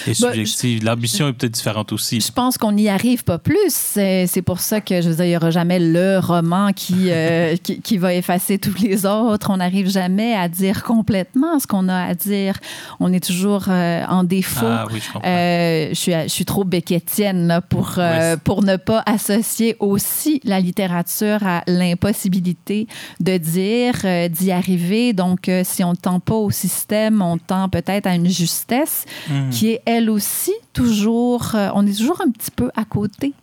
[0.05, 0.83] et Ben, subjective.
[0.83, 2.21] L'ambition est peut-être différente aussi.
[2.21, 3.57] Je pense qu'on n'y arrive pas plus.
[3.69, 7.55] C'est pour ça que, je veux dire, il n'y aura jamais le roman qui, euh,
[7.63, 9.49] qui, qui va effacer tous les autres.
[9.49, 12.55] On n'arrive jamais à dire complètement ce qu'on a à dire.
[12.99, 14.65] On est toujours euh, en défaut.
[14.65, 15.27] Ah oui, je comprends.
[15.29, 18.37] Euh, je, suis, je suis trop béquettienne là, pour, Oui.
[18.43, 22.87] pour ne pas associer aussi la littérature à l'impossibilité
[23.19, 23.95] de dire,
[24.29, 25.13] d'y arriver.
[25.13, 29.49] Donc, si on ne tend pas au système, on tend peut-être à une justesse Hmm.
[29.49, 33.33] qui elle aussi toujours, euh, on est toujours un petit peu à côté.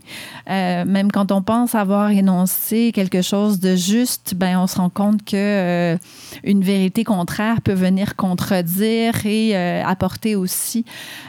[0.49, 4.91] Euh, même quand on pense avoir énoncé quelque chose de juste, ben on se rend
[4.91, 5.97] compte que euh,
[6.45, 10.85] une vérité contraire peut venir contredire et apporter aussi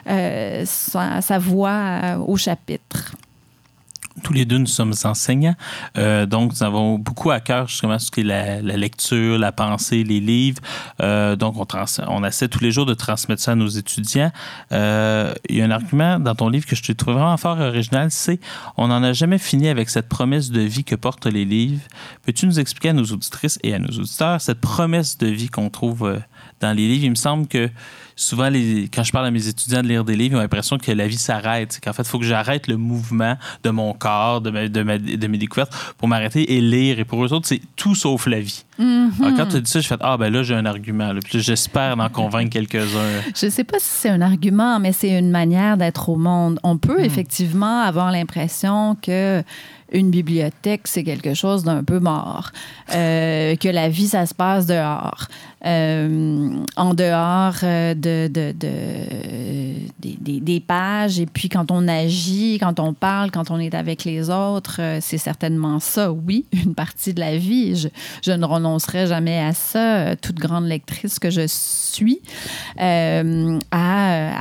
[0.05, 3.15] sa, voix au chapitre.
[4.23, 5.55] Tous les deux, nous sommes enseignants.
[5.97, 10.03] Euh, donc, nous avons beaucoup à cœur justement ce qui est la, lecture, la pensée,
[10.03, 10.61] les livres.
[11.01, 11.55] Euh, donc,
[12.07, 14.31] on, essaie tous les jours de transmettre ça à nos étudiants.
[14.73, 17.59] Euh, il y a un argument dans ton livre que je te trouve vraiment fort
[17.59, 18.39] original, c'est
[18.77, 21.81] on n'en a jamais fini avec cette promesse de vie que portent les livres.
[22.25, 25.69] Peux-tu nous expliquer à nos auditrices et à nos auditeurs cette promesse de vie qu'on
[25.69, 26.19] trouve
[26.59, 27.05] dans les livres?
[27.05, 27.69] Il me semble que
[28.21, 30.77] souvent, les, quand je parle à mes étudiants de lire des livres, ils ont l'impression
[30.77, 31.79] que la vie s'arrête.
[31.83, 34.97] Qu'en fait, il faut que j'arrête le mouvement de mon corps, de, ma- de, ma-
[34.97, 36.99] de mes découvertes pour m'arrêter et lire.
[36.99, 38.63] Et pour eux autres, c'est tout sauf la vie.
[38.79, 41.11] Alors, quand tu dit ça, je fais Ah, ben là, j'ai un argument.
[41.31, 43.21] j'espère en convaincre quelques-uns.
[43.35, 46.59] Je ne sais pas si c'est un argument, mais c'est une manière d'être au monde.
[46.63, 49.43] On peut effectivement avoir l'impression que
[49.91, 52.51] une bibliothèque, c'est quelque chose d'un peu mort,
[52.95, 55.27] euh, que la vie, ça se passe dehors,
[55.63, 61.19] Euh, en dehors euh, de, de- de- des, pages.
[61.19, 65.19] Et puis quand on agit, quand on parle, quand on est avec les autres, c'est
[65.19, 67.75] certainement ça, oui, une partie de la vie.
[67.75, 67.89] Je,
[68.23, 72.21] je ne renoncerai jamais à ça, toute grande lectrice que je suis,
[72.79, 73.19] à,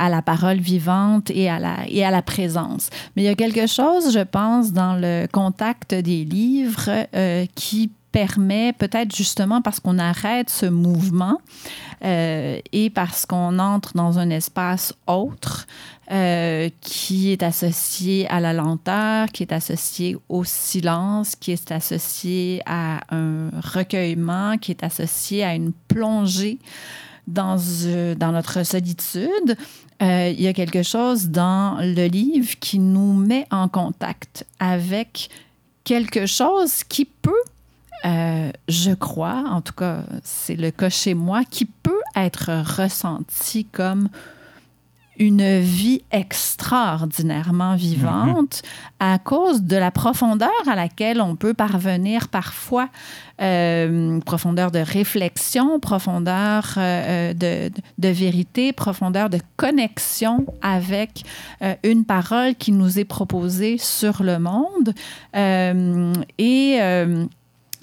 [0.05, 2.89] à la parole vivante et à la, et à la présence.
[3.15, 7.91] Mais il y a quelque chose, je pense, dans le contact des livres euh, qui
[8.11, 11.39] permet peut-être justement parce qu'on arrête ce mouvement
[12.03, 15.65] euh, et parce qu'on entre dans un espace autre
[16.11, 22.61] euh, qui est associé à la lenteur, qui est associé au silence, qui est associé
[22.67, 26.59] à un recueillement, qui est associé à une plongée
[27.27, 27.57] dans,
[28.17, 29.57] dans notre solitude.
[30.01, 35.29] Euh, il y a quelque chose dans le livre qui nous met en contact avec
[35.83, 37.31] quelque chose qui peut
[38.03, 43.65] euh, je crois, en tout cas, c'est le cas chez moi, qui peut être ressenti
[43.65, 44.09] comme
[45.21, 48.63] une vie extraordinairement vivante
[48.99, 52.89] à cause de la profondeur à laquelle on peut parvenir parfois,
[53.39, 61.23] euh, profondeur de réflexion, profondeur euh, de, de, vérité, profondeur de connexion avec
[61.61, 64.95] euh, une parole qui nous est proposée sur le monde.
[65.35, 66.79] et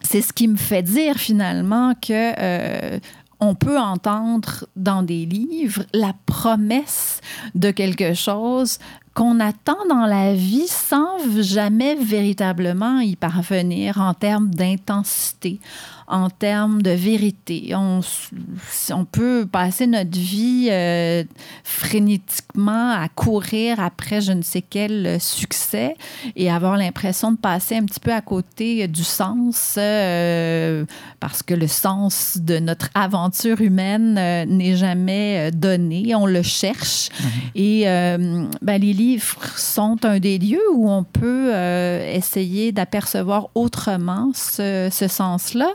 [0.03, 2.99] c'est ce qui me fait dire finalement que
[3.41, 7.21] on peut entendre dans des livres la promesse
[7.55, 8.79] de quelque chose
[9.15, 15.61] qu'on attend dans la vie sans jamais véritablement y parvenir en termes d'intensité,
[16.09, 17.73] en termes de vérité.
[17.75, 18.01] On,
[18.93, 21.23] on peut passer notre vie euh,
[21.65, 25.97] frénétiquement à courir après je ne sais quel succès
[26.35, 30.87] et avoir l'impression de passer un petit peu à côté du sens euh,
[31.21, 36.15] parce que le sens de notre aventure humaine euh, n'est jamais donné.
[36.15, 37.11] On le cherche.
[37.11, 37.51] Mm-hmm.
[37.55, 37.85] Et
[38.63, 41.53] ben, les livres sont un des lieux où on peut
[42.07, 45.73] essayer d'apercevoir autrement ce, ce sens-là.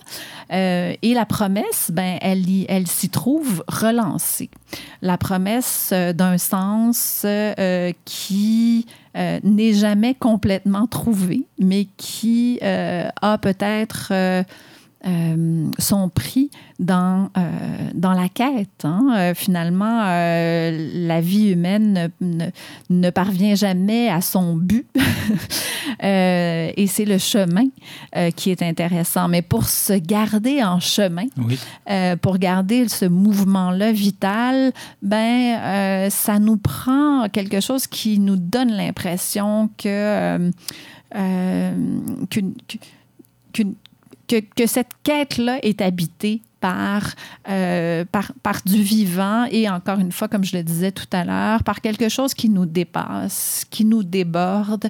[0.52, 4.50] Euh, et la promesse, ben, elle, elle s'y trouve relancée.
[5.02, 14.12] La promesse euh, d'un sens euh, qui n'est jamais complètement trouvé, mais qui a peut-être
[15.06, 18.86] euh, son prix dans, euh, dans la quête.
[18.86, 19.10] Hein.
[19.14, 22.46] Euh, finalement, la vie humaine ne,
[22.90, 24.88] ne, parvient jamais à son but
[26.00, 27.66] et c'est le chemin
[28.38, 29.28] qui est intéressant.
[29.28, 31.26] Mais pour se garder en chemin,
[32.22, 39.70] pour garder ce mouvement-là vital, ben, ça nous prend quelque chose qui nous donne l'impression
[39.78, 40.50] que
[42.30, 43.76] qu'une
[44.40, 47.04] que, cette quête-là est habitée par,
[47.50, 51.26] euh, par, par, du vivant et encore une fois, comme je le disais tout à
[51.26, 54.90] l'heure, par quelque chose qui nous dépasse, qui nous déborde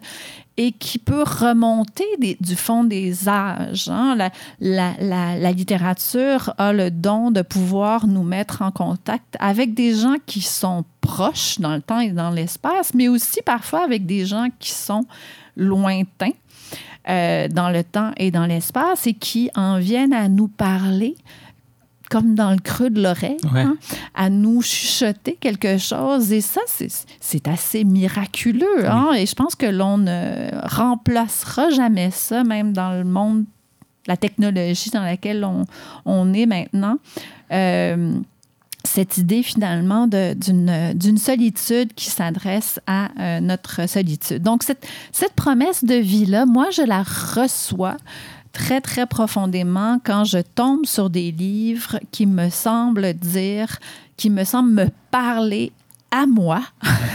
[0.56, 2.06] et qui peut remonter
[2.40, 3.90] du fond des âges.
[3.90, 4.16] Hein.
[4.16, 4.30] La,
[4.60, 4.94] la,
[5.36, 10.42] la, littérature a le don de pouvoir nous mettre en contact avec des gens qui
[10.42, 14.70] sont proches dans le temps et dans l'espace, mais aussi parfois avec des gens qui
[14.70, 15.06] sont
[15.56, 16.34] lointains
[17.10, 21.16] euh, dans le temps et dans l'espace et qui en viennent à nous parler
[22.10, 23.76] comme dans le creux de l'oreille, hein,
[24.14, 26.32] à nous chuchoter quelque chose.
[26.32, 28.88] Et ça, c'est assez miraculeux.
[28.88, 29.14] Hein.
[29.18, 33.46] Et je pense que l'on ne remplacera jamais ça, même dans le monde,
[34.06, 35.66] la technologie dans laquelle on,
[36.06, 37.00] on est maintenant.
[37.52, 38.14] Euh,
[38.86, 44.44] cette idée finalement d'une solitude qui s'adresse à euh, notre solitude.
[44.44, 47.98] Donc, cette, cette promesse de vie-là, moi, je la reçois
[48.52, 53.80] très, très profondément quand je tombe sur des livres qui me semblent dire,
[54.18, 55.72] qui me semblent me parler
[56.12, 56.62] à moi,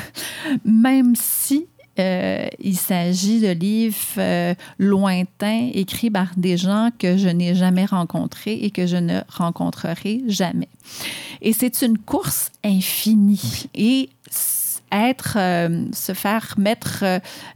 [0.65, 1.67] même si
[1.99, 7.85] euh, il s'agit de livres euh, lointains écrits par des gens que je n'ai jamais
[7.85, 10.69] rencontrés et que je ne rencontrerai jamais.
[11.43, 13.69] Et c'est une course infinie.
[13.75, 14.11] Et
[14.91, 17.05] être, euh, se faire mettre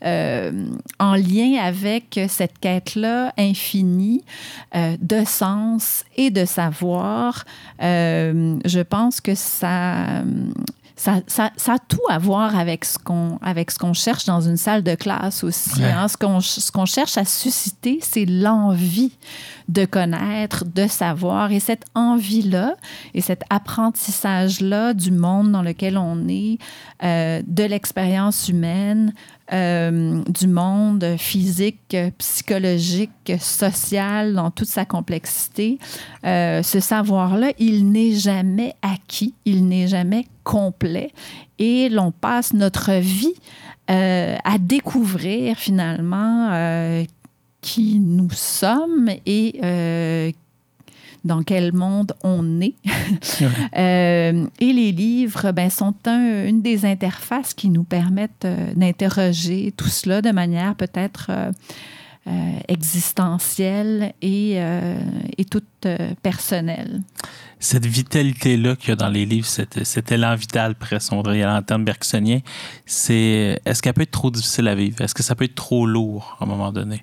[0.02, 4.22] en lien avec cette quête-là infinie
[4.74, 7.44] de sens et de savoir,
[7.80, 10.22] je pense que ça,
[10.96, 14.40] ça, ça, ça, a tout à voir avec ce qu'on avec ce qu'on cherche dans
[14.40, 15.82] une salle de classe aussi.
[15.82, 16.08] Hein.
[16.08, 19.12] Ce qu'on ce qu'on cherche à susciter, c'est l'envie
[19.68, 21.52] de connaître, de savoir.
[21.52, 22.76] Et cette envie-là
[23.14, 26.58] et cet apprentissage-là du monde dans lequel on est,
[27.02, 29.12] euh, de l'expérience humaine,
[29.52, 35.78] euh, du monde physique, psychologique, social dans toute sa complexité.
[36.24, 41.12] Euh, ce savoir-là, il n'est jamais acquis, il n'est jamais complet
[41.58, 43.34] et l'on passe notre vie
[43.90, 47.04] euh, à découvrir finalement
[47.60, 50.34] qui nous sommes et
[51.24, 52.74] dans quel monde on est.
[53.76, 59.88] Euh, et les livres ben, sont une des interfaces qui nous permettent euh, d'interroger tout
[59.88, 61.50] cela de manière peut-être euh,
[62.68, 64.58] existentielle et,
[65.38, 65.86] et toute
[66.22, 67.02] personnelle.
[67.58, 71.62] Cette vitalité-là qu'il y a dans les livres, cet, élan vital presque, on dirait en
[71.62, 72.40] termes bergsoniens,
[72.86, 75.00] c'est est-ce qu'elle peut être trop difficile à vivre?
[75.00, 77.02] Est-ce que ça peut être trop lourd à un moment donné?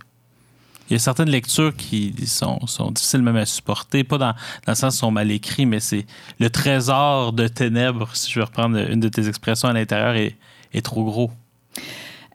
[0.90, 2.60] Il y a certaines lectures qui sont,
[2.92, 4.34] difficiles même à supporter, pas dans,
[4.66, 6.06] dans le sens sont mal écrits, mais c'est
[6.40, 10.36] le trésor de ténèbres, si je veux reprendre une de tes expressions à l'intérieur, est,
[10.74, 11.32] est trop gros.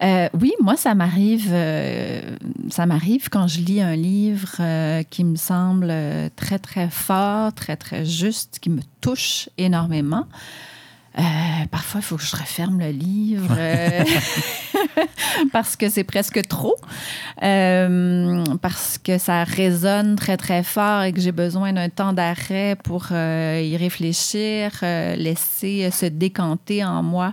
[0.03, 2.37] Euh, oui, moi, ça m'arrive, euh,
[2.69, 5.93] ça m'arrive quand je lis un livre euh, qui me semble
[6.37, 10.27] très, très fort, très, très juste, qui me touche énormément.
[11.19, 11.23] Euh,
[11.71, 14.05] parfois, il faut que je referme le livre euh,
[15.53, 16.77] parce que c'est presque trop,
[17.43, 22.77] euh, parce que ça résonne très, très fort et que j'ai besoin d'un temps d'arrêt
[22.83, 27.33] pour y réfléchir, laisser se décanter en moi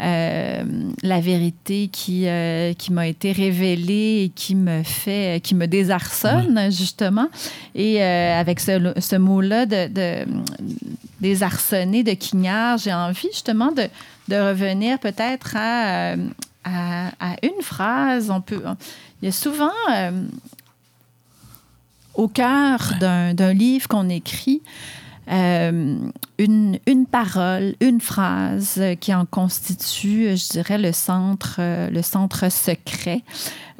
[0.00, 0.62] euh,
[1.02, 6.70] la vérité qui, euh, qui m'a été révélée et qui me fait, qui me désarçonne,
[6.70, 7.28] justement.
[7.74, 10.24] Et euh, avec ce, ce mot-là de, de,
[11.20, 13.88] désarçonner, de quignard, j'ai envie justement de,
[14.28, 16.12] de revenir peut-être à,
[16.62, 18.30] à, à, une phrase.
[18.30, 18.62] On peut,
[19.20, 19.72] il y a souvent
[22.14, 24.60] au cœur d'un livre qu'on écrit,
[25.30, 25.98] euh,
[26.38, 32.50] une, une, parole, une phrase qui en constitue, je dirais, le centre, euh, le centre
[32.50, 33.22] secret.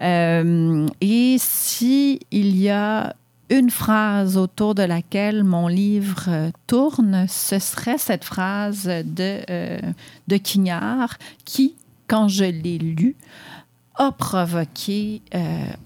[0.02, 3.14] Euh, et si il y a
[3.48, 9.40] une phrase autour de laquelle mon livre tourne, ce serait cette phrase de,
[10.28, 11.74] de Quignard qui,
[12.08, 13.16] quand je l'ai lue,
[13.94, 15.22] a provoqué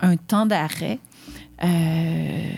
[0.01, 0.99] un temps d'arrêt
[1.65, 2.51] euh,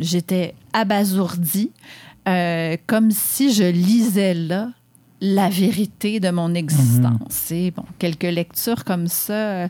[0.00, 1.70] j'étais abasourdie,
[2.28, 4.70] euh, comme si je lisais là
[5.24, 7.50] la vérité de mon existence.
[7.50, 7.56] Mhm.
[7.56, 9.68] Et bon, quelques lectures comme ça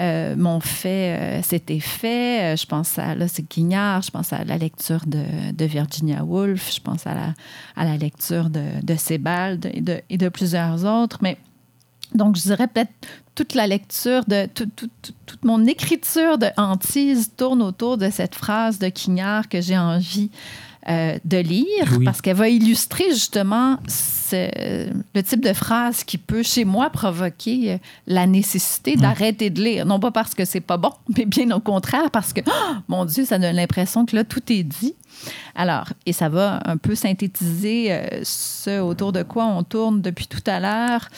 [0.00, 2.56] euh, m'ont fait cet effet.
[2.56, 6.74] Je pense à, là, c'est Guignard, je pense à la lecture de, de, Virginia Woolf,
[6.74, 7.34] je pense à la,
[7.76, 11.18] à la lecture de, de Sebald et de, et de plusieurs autres.
[11.22, 11.38] Mais
[12.14, 12.92] donc, je dirais peut-être
[13.34, 18.88] toute la lecture de toute mon écriture de hantise tourne autour de cette phrase de
[18.88, 20.30] Quignard que j'ai envie
[20.88, 23.76] euh, de lire parce qu'elle va illustrer justement
[24.32, 29.86] le type de phrase qui peut chez moi provoquer euh, la nécessité d'arrêter de lire.
[29.86, 33.04] Non pas parce que c'est pas bon, mais bien au contraire parce que, oh, mon
[33.04, 34.94] Dieu, ça donne l'impression que là, tout est dit.
[35.54, 40.26] Alors, et ça va un peu synthétiser euh, ce autour de quoi on tourne depuis
[40.26, 41.08] tout à l'heure.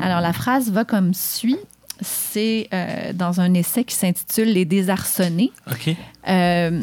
[0.00, 1.58] Alors, la phrase va comme suit.
[2.00, 5.52] C'est euh, dans un essai qui s'intitule Les désarçonnés.
[5.70, 5.94] OK.
[6.28, 6.82] Euh,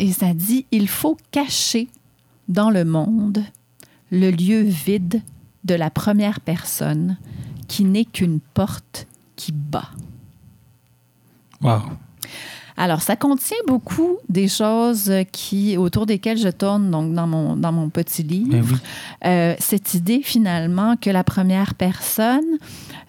[0.00, 1.88] et ça dit Il faut cacher
[2.48, 3.44] dans le monde
[4.10, 5.22] le lieu vide
[5.64, 7.16] de la première personne
[7.68, 9.06] qui n'est qu'une porte
[9.36, 9.90] qui bat.
[11.62, 11.82] Wow.
[12.76, 17.72] Alors, ça contient beaucoup des choses qui, autour desquelles je tourne donc dans mon, dans
[17.72, 18.50] mon petit livre.
[18.50, 18.78] Ben
[19.26, 22.58] euh, cette idée, finalement, que la première personne,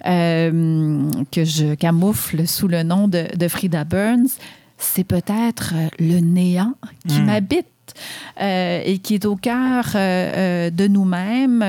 [0.05, 4.30] euh, que je camoufle sous le nom de, de Frida Burns,
[4.78, 6.74] c'est peut-être le néant
[7.07, 7.26] qui hmm.
[7.26, 7.68] m'habite.
[8.41, 11.64] Euh, et qui est au cœur de nous-mêmes,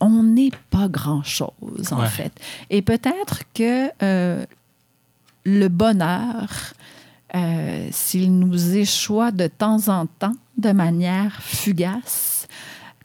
[0.00, 2.32] on n'est pas grand-chose, en fait.
[2.70, 3.90] Et peut-être que
[5.44, 6.48] le bonheur,
[7.34, 12.48] euh, s'il nous échoit de temps en temps de manière fugace,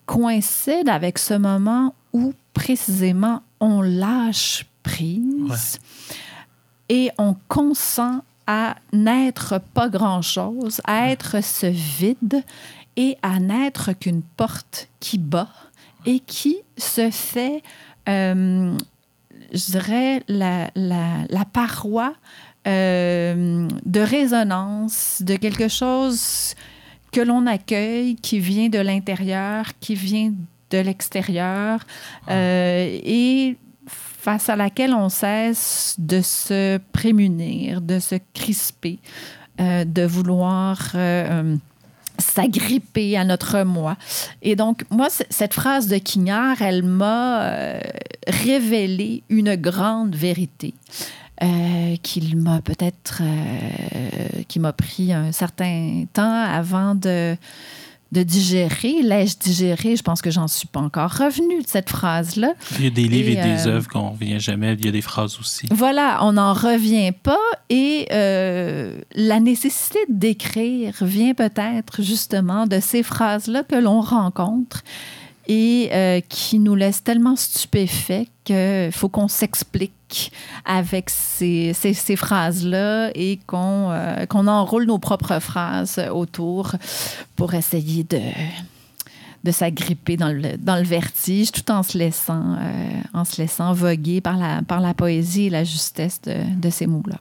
[0.05, 5.80] coïncide avec ce moment où précisément on lâche prise
[6.89, 12.43] et on consent à n'être pas grand-chose, à être ce vide
[12.95, 15.49] et à n'être qu'une porte qui bat
[16.05, 17.63] et qui se fait,
[18.09, 18.78] euh,
[19.53, 22.13] je dirais, la, la, la paroi
[22.66, 26.55] euh, de résonance, de quelque chose
[27.11, 30.34] que l'on accueille, qui vient de l'intérieur, qui vient
[30.70, 31.82] de l'extérieur,
[32.30, 38.99] euh, et face à laquelle on cesse de se prémunir, de se crisper,
[39.59, 40.95] euh, de vouloir
[42.18, 43.97] s'agripper à notre moi.
[44.41, 47.51] Et donc, moi, cette phrase de Quignard, elle m'a
[48.26, 50.74] révélé une grande vérité.
[51.43, 57.35] Euh, qu'il m'a peut-être euh, qui m'a pris un certain temps avant de,
[58.13, 59.01] de digérer.
[59.01, 59.95] L'ai-je digéré?
[59.97, 62.53] Je pense que j'en suis pas encore revenue de cette phrase-là.
[62.79, 64.73] Il y a des livres et, des euh, œuvres qu'on ne revient jamais.
[64.73, 65.67] Il y a des phrases aussi.
[65.71, 67.37] Voilà, on n'en revient pas.
[67.69, 74.83] Et la nécessité d'écrire vient peut-être justement de ces phrases-là que l'on rencontre
[75.49, 80.31] et qui nous laissent tellement stupéfaits qu'il faut qu'on s'explique
[80.65, 81.73] avec ces,
[82.15, 86.75] phrases-là et qu'on euh, qu'on enroule nos propres phrases autour
[87.35, 94.93] pour essayer de, s'agripper dans le, vertige tout en se laissant, euh, voguer par la,
[94.93, 97.17] poésie et la justesse de ces mots-là.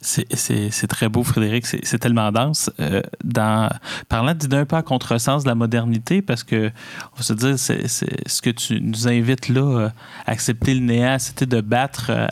[0.00, 1.66] C'est très beau, Frédéric.
[1.66, 2.70] C'est tellement dense.
[2.78, 3.68] Euh, dans,
[4.08, 6.70] parlant d'un peu à contresens de la modernité, parce que,
[7.12, 9.88] on va se dire, c'est ce que tu nous invites là, euh,
[10.26, 12.26] accepter le néant, c'était de battre euh,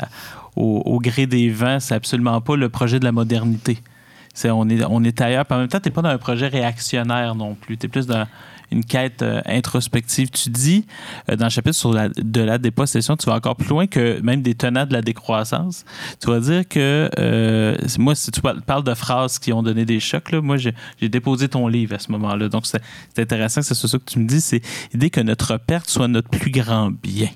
[0.55, 1.81] au, gré des vents.
[1.81, 3.79] C'est absolument pas le projet de la modernité.
[4.45, 5.45] on, est, on est ailleurs.
[5.51, 7.77] en même temps, tu n'es pas dans un projet réactionnaire non plus.
[7.77, 8.27] Tu es plus dans
[8.71, 10.31] une quête introspective.
[10.31, 10.87] Tu dis
[11.29, 14.43] dans le chapitre sur la, de la dépossession, tu vas encore plus loin que même
[14.43, 15.85] des tenants de la décroissance.
[16.21, 17.11] Tu vas dire que
[17.99, 20.75] moi, si tu parles de phrases qui ont donné des chocs, là, moi, j'ai
[21.09, 22.49] déposé ton livre à ce moment-là.
[22.49, 22.83] Donc, c'est
[23.19, 24.63] intéressant que c'est ça que tu me dis, c'est
[24.93, 27.29] l'idée que notre perte soit notre plus grand bien.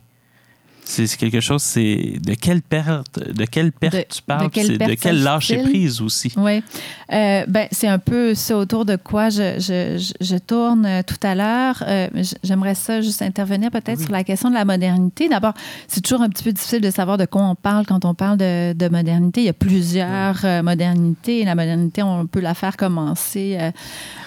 [0.90, 5.58] C'est quelque chose, c'est de quelle perte, de quelle perte tu parles, de, quelle, lâcher
[5.58, 6.32] prise aussi.
[6.36, 6.64] Oui,
[7.12, 11.24] euh, ben, c'est un peu ça autour de quoi je, je, je tourne euh, tout
[11.24, 11.84] à l'heure.
[11.86, 12.08] Euh,
[12.42, 15.28] j'aimerais ça juste intervenir peut-être sur la question de la modernité.
[15.28, 15.54] D'abord,
[15.86, 18.38] c'est toujours un petit peu difficile de savoir de quoi on parle quand on parle
[18.38, 19.42] de, de modernité.
[19.42, 21.44] Il y a plusieurs modernités.
[21.44, 23.58] La modernité, on peut la faire commencer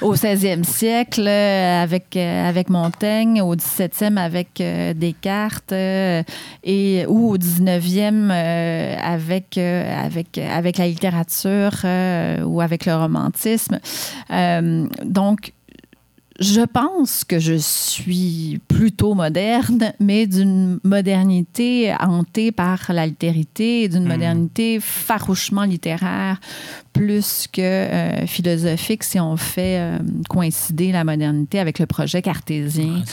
[0.01, 4.63] au 16e siècle avec, avec Montaigne, au 17e avec
[4.95, 5.73] Descartes
[7.07, 13.79] ou au 19e euh, avec, euh, avec, avec la littérature euh, ou avec le romantisme.
[15.03, 15.53] donc,
[16.39, 24.07] je pense que je suis plutôt moderne, mais d'une modernité hantée par l'altérité, d'une hmm.
[24.07, 26.39] modernité farouchement littéraire,
[26.91, 29.97] plus que euh, philosophique, si on fait euh,
[30.29, 33.03] coïncider la modernité avec le projet cartésien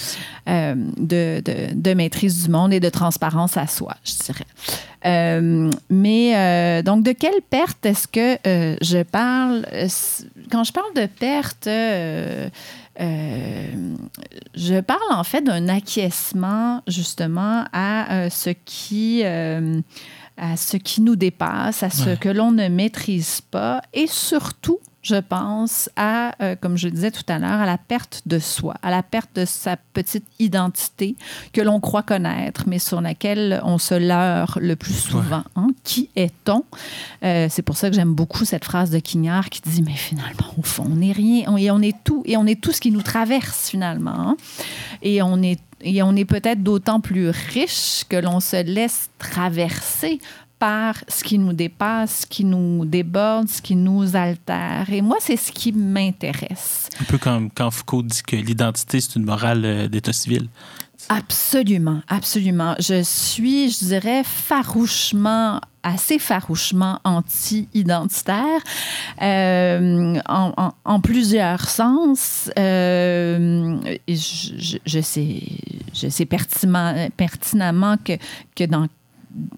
[0.48, 5.80] euh, de, de, de, maîtrise du monde et de transparence à soi, je dirais.
[5.90, 8.38] mais donc, de quelle perte est-ce que
[8.82, 9.66] je parle?
[10.50, 11.68] Quand je parle de perte,
[13.00, 13.96] euh,
[14.54, 19.80] je parle en fait d'un acquiescement justement à euh, ce qui euh,
[20.36, 25.16] à ce qui nous dépasse, à ce que l'on ne maîtrise pas et surtout je
[25.16, 28.90] pense à, euh, comme je disais tout à l'heure, à la perte de soi, à
[28.90, 31.16] la perte de sa petite identité
[31.52, 35.44] que l'on croit connaître, mais sur laquelle on se leurre le plus souvent.
[35.56, 35.68] Hein.
[35.84, 36.64] Qui est-on?
[37.24, 40.54] Euh, c'est pour ça que j'aime beaucoup cette phrase de Quignard qui dit, mais finalement,
[40.58, 42.90] au fond, on n'est rien, et on est tout, et on est tout ce qui
[42.90, 44.10] nous traverse finalement.
[44.10, 44.36] Hein.
[45.02, 50.20] Et on est et on est peut-être d'autant plus riche que l'on se laisse traverser
[50.60, 54.84] par ce qui nous dépasse, ce qui nous déborde, ce qui nous altère.
[54.90, 56.90] Et moi, c'est ce qui m'intéresse.
[57.00, 60.48] Un peu comme quand Foucault dit que l'identité, c'est une morale euh, d'état civil.
[61.08, 62.74] Absolument, absolument.
[62.78, 68.60] Je suis, je dirais, farouchement assez farouchement anti-identitaire
[69.22, 72.50] euh, en, plusieurs sens.
[72.58, 75.42] Euh, je, je, sais,
[75.94, 78.12] je sais pertinemment, pertinemment que,
[78.54, 78.86] que dans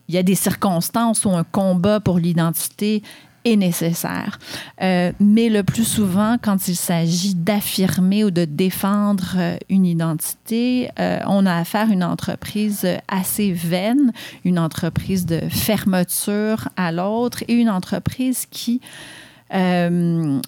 [0.08, 3.02] il y a des circonstances où un combat pour l'identité
[3.44, 4.38] est nécessaire.
[4.82, 10.90] Euh, mais le plus souvent, quand il s'agit d'affirmer ou de défendre euh, une identité,
[10.98, 14.12] euh, on a affaire à une entreprise assez vaine,
[14.44, 18.80] une entreprise de fermeture à l'autre et une entreprise qui
[19.54, 20.40] donne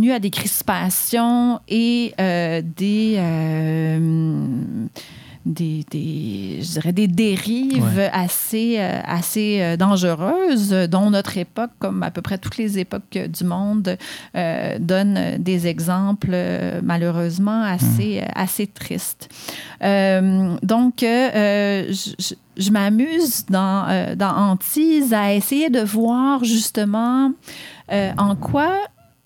[0.00, 3.18] lieu à des crispations et des
[5.46, 12.02] des, des, je dirais des dérives assez, euh, assez euh, dangereuses dont notre époque, comme
[12.02, 13.96] à peu près toutes les époques du monde,
[14.36, 16.36] euh, donne des exemples
[16.82, 18.32] malheureusement assez, hmm.
[18.34, 19.28] assez tristes.
[19.80, 27.32] donc, je, je m'amuse dans, dans Antise à essayer de voir justement
[27.90, 28.76] en quoi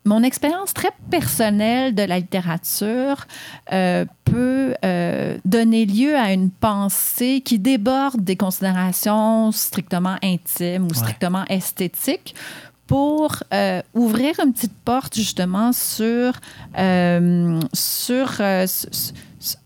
[0.08, 3.26] mon expérience très personnelle de la littérature
[3.72, 10.94] euh, peut euh, donner lieu à une pensée qui déborde des considérations strictement intimes ou
[10.94, 12.34] strictement esthétiques
[12.86, 16.32] pour euh, ouvrir une petite porte justement sur,
[17.74, 18.40] sur,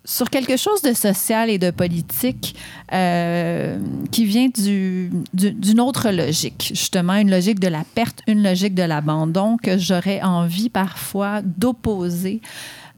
[0.04, 2.54] sur quelque chose de social et de politique
[2.92, 3.78] euh,
[4.10, 8.82] qui vient d'une du, autre logique, justement, une logique de la perte, une logique de
[8.82, 12.40] l'abandon que j'aurais envie parfois d'opposer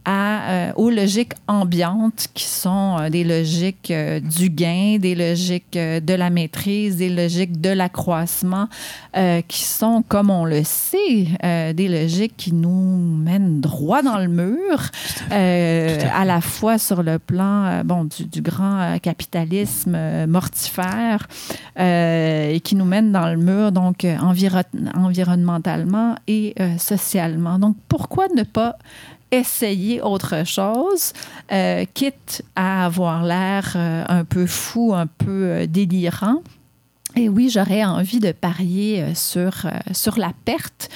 [0.04, 5.72] à, euh, aux logiques ambiantes qui sont euh, des logiques euh, du gain, des logiques
[5.72, 8.68] de la maîtrise, des logiques de l'accroissement,
[9.48, 11.28] qui sont, comme on le sait,
[11.72, 14.90] des logiques qui nous mènent droit dans le mur,
[15.30, 19.96] à la fois sur le plan bon, du, du grand capitalisme
[20.26, 21.28] mortifère
[21.78, 27.58] et qui nous mènent dans le mur, donc environnementalement et socialement.
[27.58, 28.76] Donc, pourquoi ne pas
[29.38, 31.12] essayer autre chose,
[31.52, 36.42] euh, quitte à avoir l'air euh, un peu fou, un peu euh, délirant.
[37.16, 40.90] Et oui, j'aurais envie de parier sur, sur la perte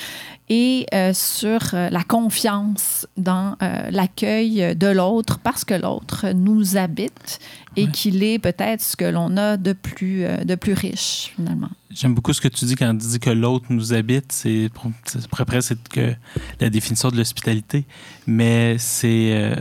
[0.49, 3.57] et sur la confiance dans
[3.91, 7.41] l'accueil de l'autre parce que l'autre nous habite
[7.77, 11.69] et qu'il est peut-être ce que l'on a de plus, de plus riche finalement.
[11.91, 14.33] J'aime beaucoup ce que tu dis quand tu dis que l'autre nous habite.
[14.33, 16.15] C'est à peu près c'est que
[16.61, 17.87] la définition de l'hospitalité.
[18.27, 19.55] Mais c'est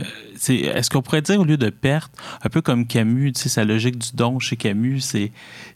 [0.48, 2.12] est-ce qu'on pourrait dire au lieu de perte,
[2.42, 5.32] un peu comme Camus, tu sais, sa logique du don chez Camus, c'est,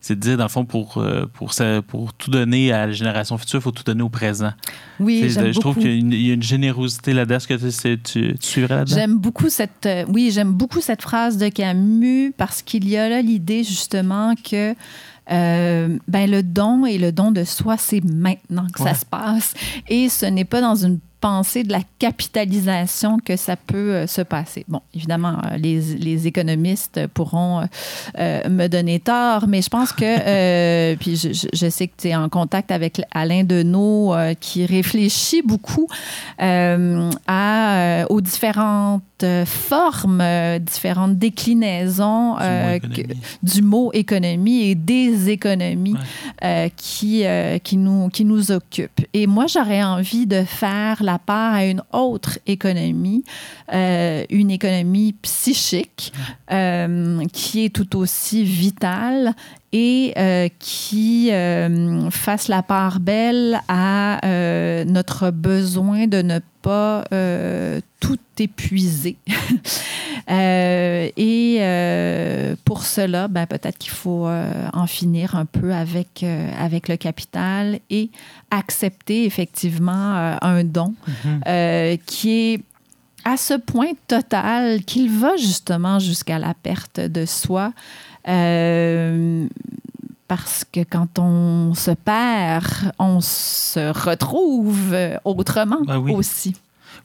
[0.09, 1.53] de dire, dans le fond, pour, euh, pour,
[1.87, 4.53] pour tout donner à la génération future, il faut tout donner au présent.
[5.01, 7.37] Oui, j'aime Je trouve qu'il y, a une générosité là-dedans.
[7.37, 8.97] Est-ce que tu, tu, suivrais là-dedans?
[8.97, 13.09] J'aime beaucoup cette, euh, oui, j'aime beaucoup cette phrase de Camus parce qu'il y a
[13.09, 14.75] là l'idée, justement, que
[15.31, 19.55] euh, ben, le don et le don de soi, c'est maintenant que ça se passe.
[19.89, 24.65] Et ce n'est pas dans une de la capitalisation que ça peut euh, se passer.
[24.69, 27.67] Bon, évidemment, euh, les, les économistes pourront
[28.19, 32.29] me donner tort, mais je pense que, puis je, je, sais que tu es en
[32.29, 35.87] contact avec Alain Deneau qui réfléchit beaucoup
[36.39, 39.03] à, aux différentes
[39.45, 40.23] formes,
[40.61, 42.37] différentes déclinaisons
[43.43, 45.97] du mot, économie et des économies
[46.45, 49.07] euh, qui, euh, qui, nous, qui nous occupent.
[49.13, 53.25] Et moi, j'aurais envie de faire la part à une autre économie,
[53.73, 56.13] euh, une économie psychique
[57.33, 59.35] qui est tout aussi vitale
[59.73, 60.15] et
[60.59, 61.31] qui
[62.11, 64.21] fasse la part belle à
[64.87, 67.05] notre besoin de ne pas
[68.01, 69.17] tout épuisé.
[70.31, 76.25] Euh, et euh, pour cela, ben, peut-être qu'il faut euh, en finir un peu avec,
[76.59, 78.09] avec le capital et
[78.53, 80.95] accepter effectivement un don
[81.27, 81.99] mhm.
[82.07, 82.61] qui est
[83.25, 87.73] à ce point total qu'il va justement jusqu'à la perte de soi.
[90.29, 94.95] Parce que quand on se perd, on se retrouve
[95.25, 96.55] autrement ben aussi.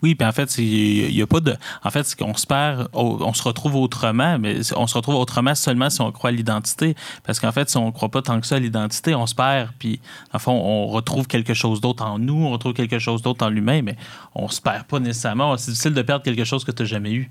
[0.03, 1.55] Oui, puis en fait, il n'y a pas de.
[1.83, 5.89] En fait, on se perd, on se retrouve autrement, mais on se retrouve autrement seulement
[5.89, 6.95] si on croit à l'identité.
[7.23, 9.35] Parce qu'en fait, si on ne croit pas tant que ça à l'identité, on se
[9.35, 9.99] perd, puis
[10.33, 13.49] en fond, on retrouve quelque chose d'autre en nous, on retrouve quelque chose d'autre en
[13.49, 13.95] l'humain, mais
[14.35, 15.57] on ne se perd pas nécessairement.
[15.57, 17.29] C'est difficile de perdre quelque chose que tu n'as jamais eu.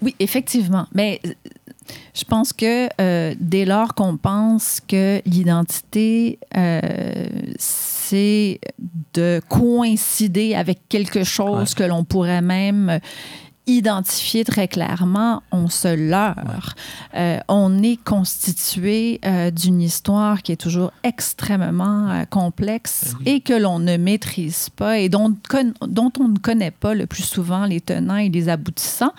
[0.00, 0.86] Oui, effectivement.
[0.94, 1.20] Mais
[2.14, 6.80] je pense que euh, dès lors qu'on pense que l'identité, euh,
[7.58, 8.60] c'est
[9.14, 13.00] de coïncider avec quelque chose que l'on pourrait même
[13.66, 16.74] identifier très clairement, on se leurre.
[17.14, 19.20] Euh, on est constitué
[19.52, 25.08] d'une histoire qui est toujours extrêmement complexe ben et que l'on ne maîtrise pas et
[25.08, 25.34] dont,
[25.86, 29.12] dont on ne connaît pas le plus souvent les tenants et les aboutissants.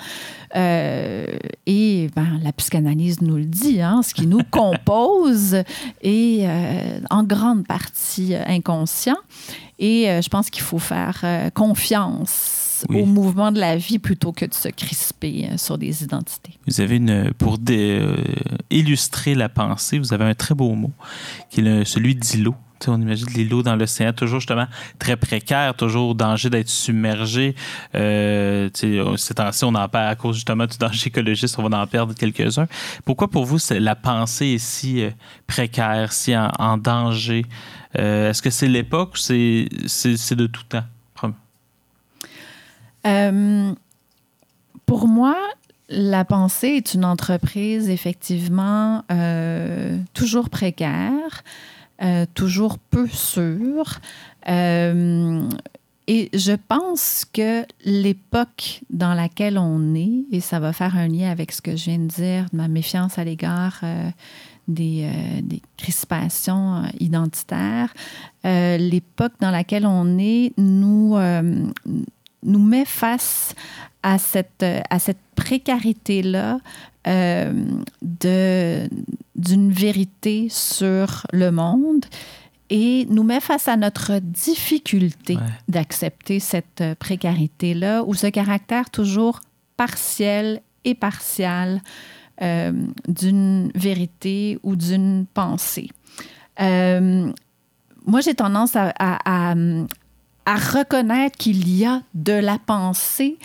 [0.55, 1.25] Euh,
[1.65, 5.55] et ben, la psychanalyse nous le dit, hein, ce qui nous compose
[6.01, 9.17] est euh, en grande partie inconscient.
[9.79, 11.23] Et euh, je pense qu'il faut faire
[11.53, 16.53] confiance au mouvement de la vie plutôt que de se crisper sur des identités.
[16.67, 17.57] Vous avez une, pour
[18.69, 20.91] illustrer la pensée, vous avez un très beau mot,
[21.49, 22.55] qui est celui d'îlot
[22.87, 24.67] on imagine l'îlot dans l'océan, toujours justement
[24.99, 27.55] très précaire, toujours danger d'être submergé.
[27.95, 31.87] Euh, ces temps-ci, on en perd à cause justement du danger écologiste, on va en
[31.87, 32.67] perdre quelques-uns.
[33.03, 35.09] Pourquoi pour vous, la pensée est si euh,
[35.47, 37.45] précaire, si en, danger?
[37.97, 40.83] Euh, est-ce que c'est l'époque ou c'est, de tout temps?
[43.05, 43.73] Euh,
[44.85, 45.35] pour moi,
[45.89, 49.03] la pensée est une entreprise effectivement
[50.13, 51.43] toujours précaire.
[52.03, 54.01] Euh, toujours peu sûr.
[54.49, 55.47] Euh,
[56.07, 61.31] et je pense que l'époque dans laquelle on est, et ça va faire un lien
[61.31, 64.09] avec ce que je viens de dire, de ma méfiance à l'égard euh,
[64.67, 65.09] des,
[65.41, 67.93] des, crispations identitaires,
[68.43, 71.15] l'époque dans laquelle on est nous,
[72.45, 73.53] nous met face
[74.03, 76.59] à cette, à cette précarité-là
[78.01, 78.89] de
[79.35, 82.05] d'une vérité sur le monde
[82.69, 85.37] et nous met face à notre difficulté
[85.67, 89.41] d'accepter cette euh, précarité-là ou ce caractère toujours
[89.77, 91.81] partiel et partial
[92.41, 92.71] euh,
[93.07, 95.89] d'une vérité ou d'une pensée.
[96.59, 97.31] Euh,
[98.05, 99.55] moi, j'ai tendance à, à, à,
[100.53, 103.37] reconnaître qu'il y a de la pensée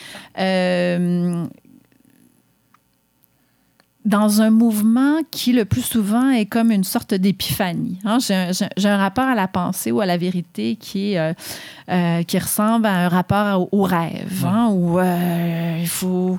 [4.05, 7.99] dans un mouvement qui, le plus souvent, est comme une sorte d'épiphanie.
[8.05, 8.19] Hein.
[8.19, 11.35] J'ai un, rapport à la pensée ou à la vérité qui, euh,
[11.91, 16.39] euh, qui ressemble à un rapport au, rêve, hein, où euh, il faut,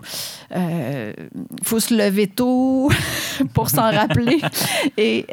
[1.64, 2.90] faut se lever tôt
[3.54, 4.42] pour s'en rappeler
[4.98, 5.26] et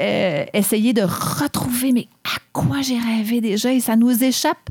[0.52, 3.72] essayer de retrouver, mais à quoi j'ai rêvé déjà?
[3.72, 4.68] Et ça nous échappe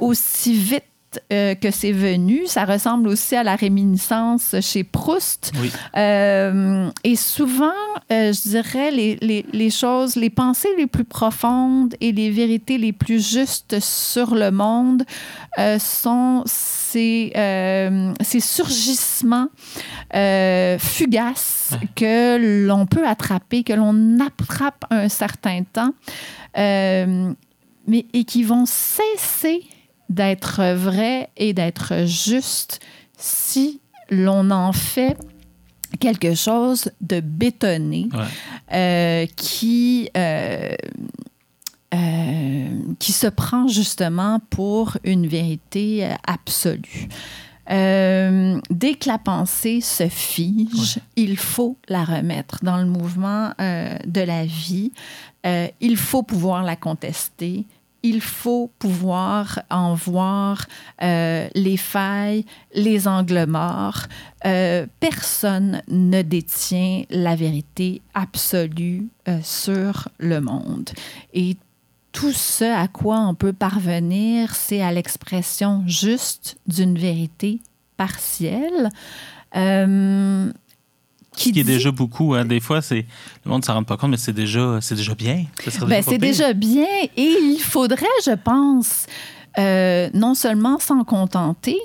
[0.00, 0.84] aussi vite
[1.32, 2.46] euh, que c'est venu.
[2.46, 5.52] Ça ressemble aussi à la réminiscence chez Proust.
[5.96, 7.72] Euh, et souvent,
[8.12, 12.76] euh, je dirais, les, les, les, choses, les pensées les plus profondes et les vérités
[12.76, 15.04] les plus justes sur le monde
[15.78, 17.32] sont ces,
[18.20, 19.48] ces surgissements
[20.12, 25.94] fugaces que l'on peut attraper, que l'on attrape un certain temps,
[26.54, 29.64] mais, et qui vont cesser
[30.08, 32.80] d'être vrais et d'être justes
[33.16, 33.80] si
[34.10, 35.16] l'on en fait
[36.00, 38.08] quelque chose de bétonné
[38.72, 40.74] euh, qui, euh,
[41.94, 47.08] euh, qui se prend justement pour une vérité absolue.
[47.68, 54.46] dès que la pensée se fige, il faut la remettre dans le mouvement de la
[54.46, 54.92] vie.
[55.44, 57.66] il faut pouvoir la contester
[58.02, 60.66] il faut pouvoir en voir
[61.02, 62.44] euh, les failles,
[62.74, 64.02] les angles morts.
[64.46, 70.90] Euh, personne ne détient la vérité absolue euh, sur le monde.
[71.34, 71.56] Et
[72.12, 77.60] tout ce à quoi on peut parvenir, c'est à l'expression juste d'une vérité
[77.96, 78.90] partielle.
[81.38, 82.34] Qui, est déjà beaucoup.
[82.34, 82.44] Hein.
[82.44, 83.06] Des fois, c'est
[83.44, 85.44] le monde ne s'en rend pas compte, mais c'est déjà, c'est déjà bien.
[85.86, 86.86] Ben, c'est déjà bien.
[87.16, 89.06] Et il faudrait, je pense,
[89.58, 91.78] euh, non seulement s'en contenter,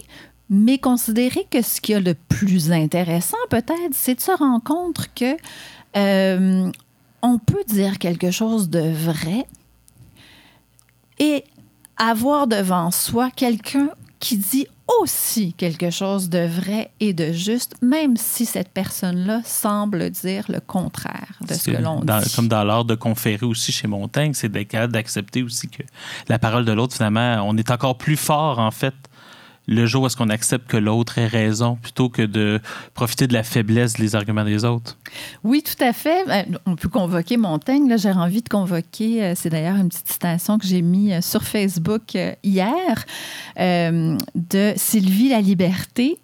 [0.49, 4.63] mais considérer que ce qui y a le plus intéressant, peut-être, c'est de se rendre
[4.63, 5.37] compte que
[5.95, 6.71] euh,
[7.21, 9.45] on peut dire quelque chose de vrai
[11.19, 11.43] et
[11.97, 13.89] avoir devant soi quelqu'un
[14.23, 14.67] qui dit
[15.01, 20.61] aussi quelque chose de vrai et de juste, même si cette personne-là semble dire le
[20.61, 22.33] contraire de ce que l'on dit.
[22.33, 25.83] Comme dans l'art de conférer aussi chez Montaigne, c'est d'être d'accepter aussi que
[26.29, 28.95] la parole de l'autre, finalement, on est encore plus fort, en fait,
[29.67, 32.59] le jour où est-ce qu'on accepte que l'autre ait raison plutôt que de
[32.93, 34.97] profiter de la faiblesse des arguments des autres?
[35.43, 36.25] Oui, tout à fait.
[36.25, 37.87] Ben, on peut convoquer Montaigne.
[37.87, 41.21] Là, j'ai envie de convoquer, euh, c'est d'ailleurs une petite citation que j'ai mis euh,
[41.21, 43.05] sur Facebook euh, hier,
[43.57, 46.19] de Sylvie La Liberté.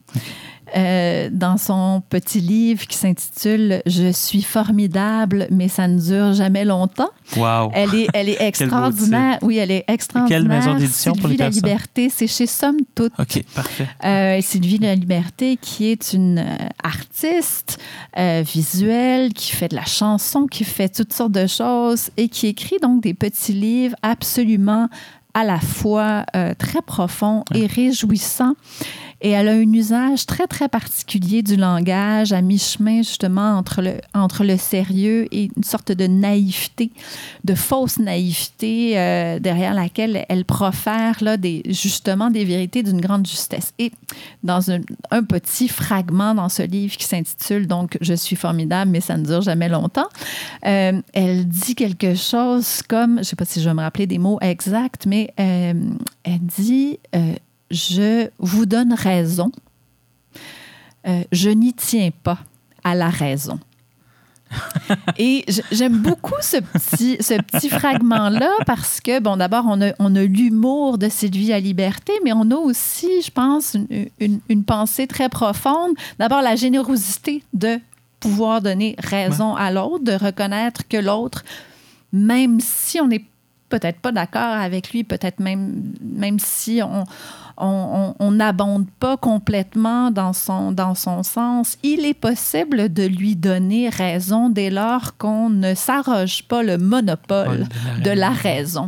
[0.75, 6.65] Euh, dans son petit livre qui s'intitule Je suis formidable, mais ça ne dure jamais
[6.65, 7.09] longtemps.
[7.37, 7.71] Wow.
[7.73, 9.39] Elle est, elle est extraordinaire.
[9.41, 10.39] oui, elle est extraordinaire.
[10.39, 13.13] Quelle maison d'édition pour les La Liberté, c'est chez Somme Toute.
[13.19, 13.87] OK, parfait.
[14.03, 17.79] Euh, Sylvie La Liberté, qui est une euh, artiste
[18.17, 22.47] euh, visuelle, qui fait de la chanson, qui fait toutes sortes de choses et qui
[22.47, 24.89] écrit donc des petits livres absolument
[25.33, 26.25] à la fois
[26.57, 28.55] très profonds et réjouissants.
[29.21, 33.95] Et elle a un usage très, très particulier du langage, à mi-chemin justement entre le,
[34.13, 36.91] entre le sérieux et une sorte de naïveté,
[37.43, 43.27] de fausse naïveté euh, derrière laquelle elle profère là, des, justement des vérités d'une grande
[43.27, 43.73] justesse.
[43.77, 43.91] Et
[44.43, 44.79] dans un,
[45.23, 49.41] petit fragment dans ce livre qui s'intitule donc Je suis formidable, mais ça ne dure
[49.41, 50.07] jamais longtemps,
[50.65, 54.07] euh, elle dit quelque chose comme, je ne sais pas si je vais me rappeler
[54.07, 55.73] des mots exacts, mais euh,
[56.23, 56.99] elle dit
[57.71, 59.51] je vous donne raison.
[61.07, 62.39] Euh, je n'y tiens pas
[62.83, 63.59] à la raison.
[65.17, 70.15] Et j'aime beaucoup ce petit, ce petit fragment-là parce que, bon, d'abord, on a, on
[70.15, 73.75] a l'humour de Sylvie à liberté, mais on a aussi, je pense,
[74.19, 75.91] une, une, pensée très profonde.
[76.17, 77.79] D'abord, la générosité de
[78.19, 81.43] pouvoir donner raison à l'autre, de reconnaître que l'autre,
[82.11, 83.25] même si on n'est
[83.69, 87.03] peut-être pas d'accord avec lui, peut-être même, même si on
[87.59, 91.77] on n'abonde pas complètement dans son, dans son sens.
[91.83, 97.67] Il est possible de lui donner raison dès lors qu'on ne s'arroge pas le monopole
[98.03, 98.85] de la raison.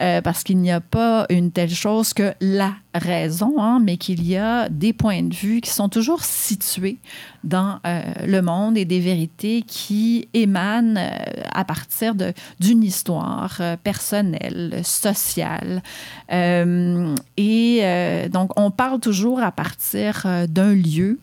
[0.00, 4.26] Euh, parce qu'il n'y a pas une telle chose que la raison, hein, mais qu'il
[4.26, 6.98] y a des points de vue qui sont toujours situés
[7.44, 11.08] dans euh, le monde et des vérités qui émanent euh,
[11.52, 15.82] à partir d'une histoire personnelle, sociale.
[16.30, 17.80] et
[18.28, 21.18] donc, on parle toujours à partir d'un lieu.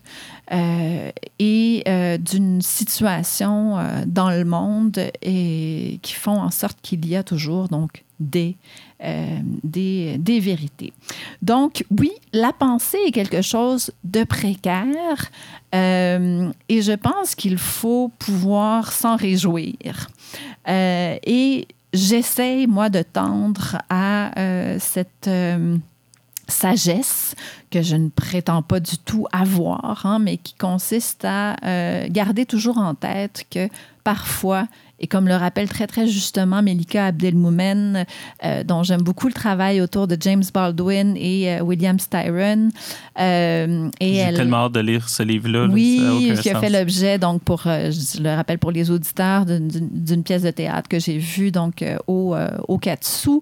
[1.40, 1.84] et
[2.20, 3.78] d'une situation
[4.08, 7.68] dans le monde et qui font en sorte qu'il y a toujours
[8.20, 8.56] des
[9.02, 10.92] euh, des, vérités.
[11.42, 15.32] Donc, oui, la pensée est quelque chose de précaire
[15.74, 20.10] euh, et je pense qu'il faut pouvoir s'en réjouir.
[20.68, 24.32] Euh, et j'essaie, moi, de tendre à
[24.80, 25.30] cette
[26.50, 27.36] sagesse
[27.72, 31.56] que je ne prétends pas du tout avoir, hein, mais qui consiste à
[32.10, 33.70] garder toujours en tête que
[34.04, 34.68] parfois,
[35.00, 38.06] et comme le rappelle très, très justement Melika Abdelmoumen,
[38.44, 42.70] euh, dont j'aime beaucoup le travail autour de James Baldwin et euh, William Styron.
[43.20, 44.36] Euh, J'ai elle...
[44.36, 45.68] tellement hâte de lire ce livre-là.
[45.72, 50.44] Oui, qui a fait l'objet, donc, pour, je le rappelle pour les auditeurs, d'une pièce
[50.44, 52.36] de théâtre que j'ai vue donc, au,
[52.68, 53.40] au Katsu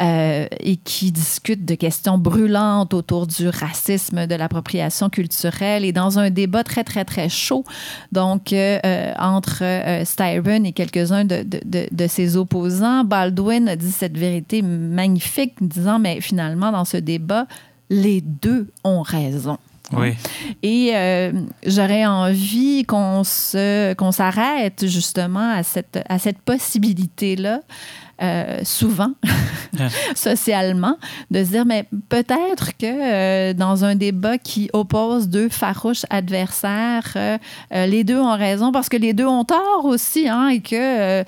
[0.00, 6.30] et qui discute de questions brûlantes autour du racisme, de l'appropriation culturelle et dans un
[6.30, 7.64] débat très, très, très chaud,
[8.12, 8.54] donc,
[9.18, 13.04] entre Styron et quelques quelques-uns de, de, ses opposants.
[13.04, 17.46] Baldwin a dit cette vérité magnifique, disant, mais finalement, dans ce débat,
[17.90, 19.58] les deux ont raison.
[19.92, 20.14] Oui.
[20.62, 21.32] Et euh,
[21.66, 27.60] j'aurais envie qu'on se qu'on s'arrête justement à cette, à cette possibilité-là
[28.22, 29.10] euh, souvent,
[30.14, 30.96] socialement,
[31.32, 37.12] de se dire, mais peut-être que euh, dans un débat qui oppose deux farouches adversaires,
[37.16, 37.38] euh,
[37.72, 41.24] les deux ont raison parce que les deux ont tort aussi, hein, et que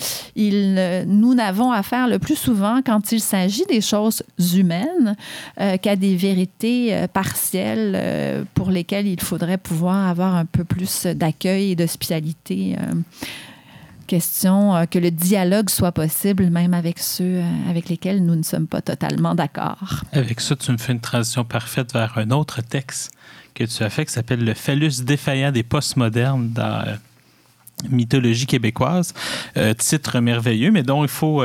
[1.07, 4.23] nous n'avons affaire le plus souvent, quand il s'agit des choses
[4.55, 5.17] humaines,
[5.83, 11.77] qu'à des vérités partielles pour lesquelles il faudrait pouvoir avoir un peu plus d'accueil et
[11.77, 12.77] d'hospitalité
[14.07, 18.43] question euh, que le dialogue soit possible, même avec ceux euh, avec lesquels nous ne
[18.43, 20.03] sommes pas totalement d'accord.
[20.13, 23.13] Avec ça, tu me fais une transition parfaite vers un autre texte
[23.55, 26.97] que tu as fait qui s'appelle Le phallus défaillant des postmodernes dans euh,
[27.91, 29.13] Mythologie québécoise.
[29.77, 31.45] titre merveilleux, mais dont il faut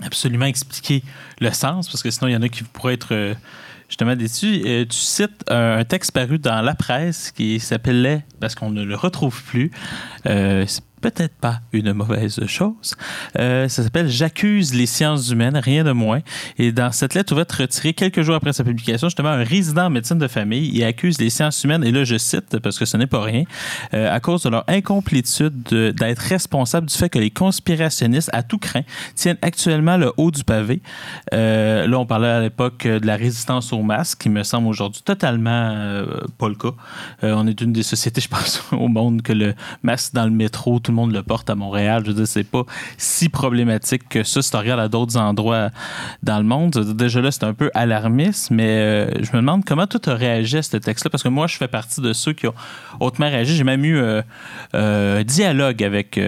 [0.00, 1.02] absolument expliquer
[1.40, 3.34] le sens, parce que sinon, il y en a qui pourraient être
[3.88, 4.62] justement déçus.
[4.88, 9.42] tu cites un, texte paru dans la presse qui s'appelait, parce qu'on ne le retrouve
[9.42, 9.72] plus,
[11.02, 12.94] peut-être pas une mauvaise chose.
[13.38, 16.20] Euh, ça s'appelle J'accuse les sciences humaines, rien de moins.
[16.58, 19.90] Et dans cette lettre ouverte retirée quelques jours après sa publication, justement, un résident en
[19.90, 22.96] médecine de famille, il accuse les sciences humaines, et là je cite parce que ce
[22.96, 23.44] n'est pas rien,
[23.94, 28.58] euh, à cause de leur incomplétude d'être responsable du fait que les conspirationnistes à tout
[28.58, 28.84] craint
[29.16, 30.82] tiennent actuellement le haut du pavé.
[31.34, 35.02] Euh, là, on parlait à l'époque de la résistance aux masques, qui me semble aujourd'hui
[35.04, 36.04] totalement
[36.38, 36.72] pas le cas.
[37.22, 40.78] on est une des sociétés, je pense, au monde que le masque dans le métro,
[40.78, 42.02] tout le monde le porte à Montréal.
[42.04, 42.64] Je veux dire, c'est pas
[42.96, 45.70] si problématique que ça si tu regardes à d'autres endroits
[46.22, 46.72] dans le monde.
[46.94, 50.14] Déjà là, c'est un peu alarmiste, mais euh, je me demande comment toi, tu as
[50.14, 52.54] réagi à ce texte-là, parce que moi, je fais partie de ceux qui ont
[53.00, 53.56] hautement réagi.
[53.56, 54.22] J'ai même eu euh,
[54.74, 56.20] euh, un dialogue avec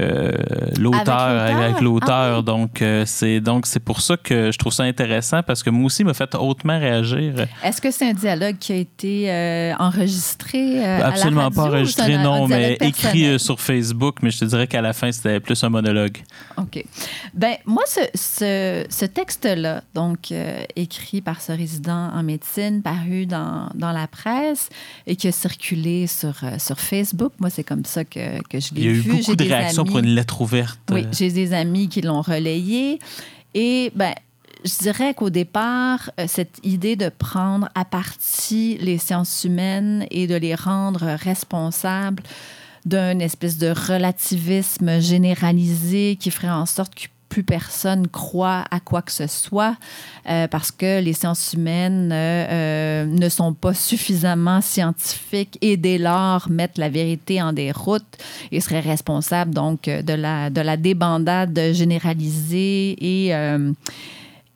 [0.78, 2.38] l'auteur, avec l'auteur?
[2.38, 5.86] Ah donc, c'est donc c'est pour ça que je trouve ça intéressant, parce que moi
[5.86, 7.34] aussi, m'a fait hautement réagir.
[7.62, 13.38] Est-ce que c'est un dialogue qui a été enregistré Absolument pas enregistré, non, mais écrit
[13.38, 16.18] sur Facebook, mais je te dirais qu'à la fin, c'était plus un monologue.
[16.56, 16.84] OK.
[17.34, 18.00] Ben moi, ce,
[18.88, 24.68] ce, texte-là, donc euh, écrit par ce résident en médecine, paru dans, dans la presse
[25.06, 28.74] et qui a circulé sur, euh, sur Facebook, moi, c'est comme ça que, que je
[28.74, 29.00] l'ai vu.
[29.00, 30.78] Il y a eu beaucoup de réactions pour une lettre ouverte.
[30.90, 32.98] Oui, j'ai des amis qui l'ont relayé.
[33.54, 34.14] Et ben,
[34.64, 40.26] je dirais qu'au départ, euh, cette idée de prendre à partie les sciences humaines et
[40.26, 42.22] de les rendre responsables
[42.84, 49.02] d'un espèce de relativisme généralisé qui ferait en sorte que plus personne croit à quoi
[49.02, 49.76] que ce soit
[50.28, 55.98] euh, parce que les sciences humaines euh, euh, ne sont pas suffisamment scientifiques et dès
[55.98, 58.04] lors mettent la vérité en déroute
[58.52, 63.34] et seraient responsables donc de la, de la débandade généralisée et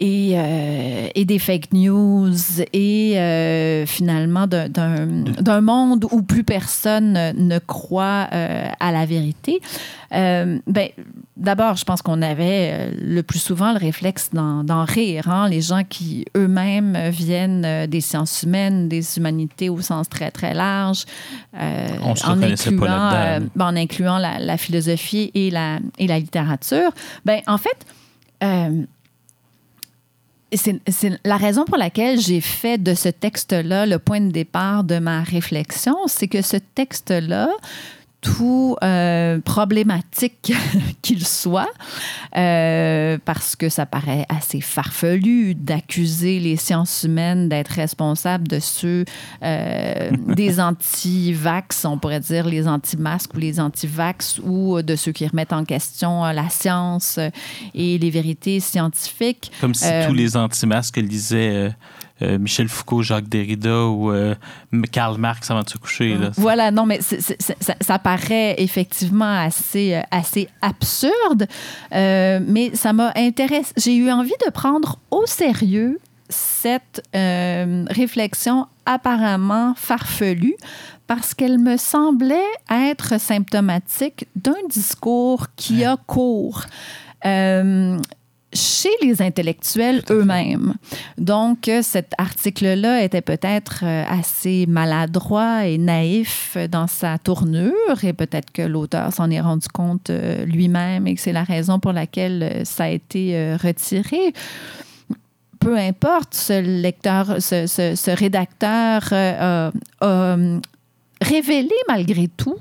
[0.00, 2.32] et, euh, et, des fake news
[2.72, 9.60] et euh, finalement d'un monde où plus personne ne croit euh, à la vérité.
[10.10, 10.88] ben,
[11.36, 15.28] D'abord, je pense qu'on avait le plus souvent le réflexe d'en rire.
[15.28, 15.48] Hein?
[15.48, 21.04] Les gens qui eux-mêmes viennent des sciences humaines, des humanités au sens très, très large,
[21.54, 26.18] On se en, incluant, pas ben, en incluant la, la, philosophie et la, et la
[26.18, 26.90] littérature.
[27.24, 27.86] Ben, en fait,
[30.52, 30.80] c'est
[31.24, 35.22] la raison pour laquelle j'ai fait de ce texte-là le point de départ de ma
[35.22, 37.50] réflexion, c'est que ce texte-là,
[38.20, 40.52] tout euh, problématique
[41.02, 41.70] qu'il soit,
[42.36, 49.04] euh, parce que ça paraît assez farfelu d'accuser les sciences humaines d'être responsables de ceux
[49.42, 55.26] euh, des anti-vax, on pourrait dire les anti-masques ou les anti-vax, ou de ceux qui
[55.26, 57.20] remettent en question la science
[57.74, 59.52] et les vérités scientifiques.
[59.60, 61.70] Comme si tous les anti-masques lisaient
[62.20, 64.34] Michel Foucault, Jacques Derrida ou euh,
[64.90, 66.16] Karl Marx avant de se coucher.
[66.36, 71.46] Voilà, non, mais ça, paraît effectivement assez, euh, assez absurde,
[71.92, 73.72] mais ça m'a intéressé.
[73.76, 75.98] J'ai eu envie de prendre au sérieux
[76.28, 80.56] cette réflexion apparemment farfelue
[81.08, 82.36] parce qu'elle me semblait
[82.70, 86.64] être symptomatique d'un discours qui a cours.
[87.24, 87.98] Euh,
[88.52, 90.74] chez les intellectuels eux-mêmes.
[91.18, 98.50] Donc, cet article-là était peut-être euh, assez maladroit et naïf dans sa tournure, et peut-être
[98.50, 102.42] que l'auteur s'en est rendu compte euh, lui-même et que c'est la raison pour laquelle
[102.42, 104.32] euh, ça a été retiré.
[105.58, 110.36] Peu importe, ce lecteur, ce, rédacteur a
[111.20, 112.56] révélé malgré tout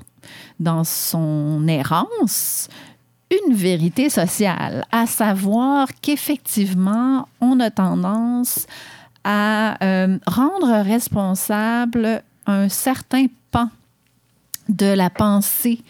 [0.58, 2.68] dans son errance
[3.30, 8.66] une vérité sociale, à savoir qu'effectivement, on a tendance
[9.24, 13.68] à euh, rendre responsable un certain pan
[14.68, 15.80] de la pensée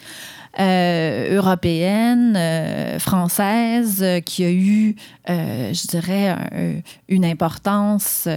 [0.58, 4.96] euh, européenne, euh, française, qui a eu,
[5.28, 6.34] je dirais,
[7.08, 8.28] une importance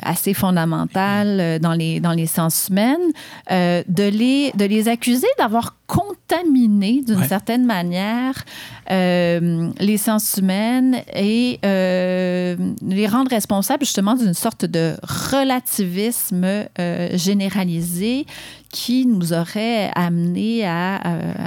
[0.00, 3.12] assez fondamentale dans les, dans les sciences humaines,
[3.50, 8.44] de, les, de les accuser d'avoir contaminer d'une certaine manière
[8.90, 17.08] euh, les sciences humaines et euh, les rendre responsables justement d'une sorte de relativisme euh,
[17.14, 18.26] généralisé
[18.70, 21.00] qui nous aurait amené à,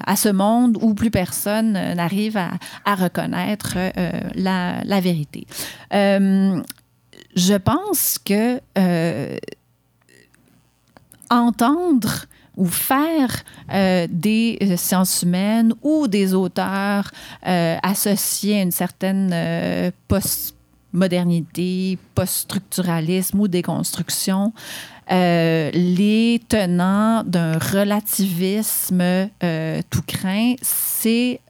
[0.07, 2.49] à, ce monde où plus personne n'arrive à,
[2.83, 3.77] à, reconnaître
[4.41, 5.45] la, vérité.
[5.91, 8.59] je pense que
[11.29, 12.27] entendre
[12.57, 17.09] ou faire euh, des euh, sciences humaines ou des auteurs
[17.47, 24.53] euh, associés à une certaine post-modernité, post-structuralisme ou déconstruction,
[25.09, 29.03] les tenants d'un relativisme
[29.89, 31.41] tout craint, c'est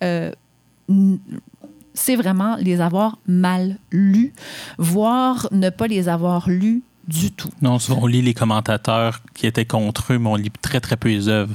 [2.01, 4.33] c'est vraiment les avoir mal lus,
[4.77, 7.49] voire ne pas les avoir lus du tout.
[7.61, 11.09] Non, on lit les commentateurs qui étaient contre eux, mais on lit très, très peu
[11.09, 11.53] les œuvres.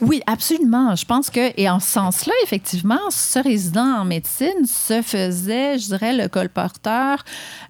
[0.00, 0.96] Oui, absolument.
[0.96, 5.88] Je pense que, et en ce sens-là, effectivement, ce résident en médecine se faisait, je
[5.88, 7.22] dirais, le colporteur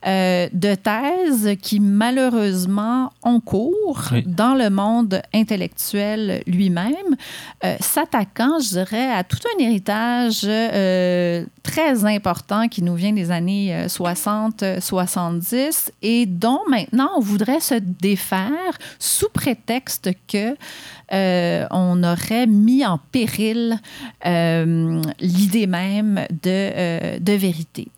[0.07, 7.17] euh, de thèses qui, malheureusement, ont cours dans le monde intellectuel lui-même,
[7.65, 13.33] euh, s'attaquant, je dirais, à tout un héritage euh, très important qui nous vient des
[13.33, 20.57] années 60-70 et dont maintenant on voudrait se défaire sous prétexte que
[21.13, 23.79] euh, on aurait mis en péril
[24.27, 27.89] euh, l'idée même de, euh, vérité.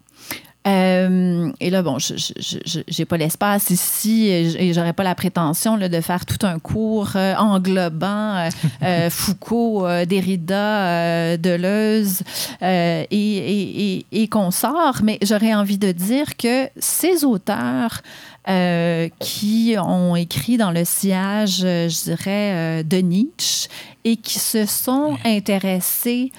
[0.67, 6.25] et là, bon, je n'ai pas l'espace ici et j'aurais pas la prétention de faire
[6.27, 8.49] tout un cours englobant
[9.11, 12.23] Foucault, Derrida, Deleuze
[12.63, 18.03] et, et, et, consorts, mais j'aurais envie de dire que ces auteurs
[18.49, 23.69] euh, qui ont écrit dans le sillage, euh, je dirais, euh, de Nietzsche
[24.03, 26.33] et qui se sont intéressés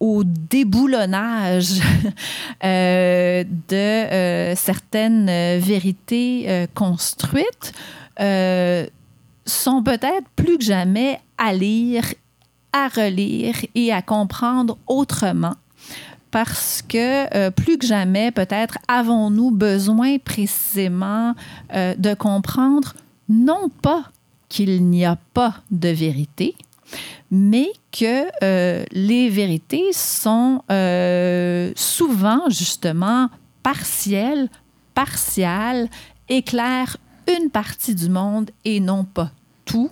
[0.00, 1.74] au déboulonnage
[2.64, 7.72] de certaines vérités construites
[8.18, 12.12] sont peut-être plus que jamais à lire,
[12.72, 15.54] à relire et à comprendre autrement
[16.32, 21.34] parce que euh, plus que jamais, peut-être, avons-nous besoin précisément
[21.74, 22.94] euh, de comprendre
[23.28, 24.04] non pas
[24.48, 26.56] qu'il n'y a pas de vérité,
[27.30, 30.62] mais que euh, les vérités sont
[31.76, 33.28] souvent justement
[33.62, 34.48] partielles,
[34.94, 35.88] partiales,
[36.28, 36.96] éclairent
[37.28, 39.30] une partie du monde et non pas
[39.72, 39.90] tout.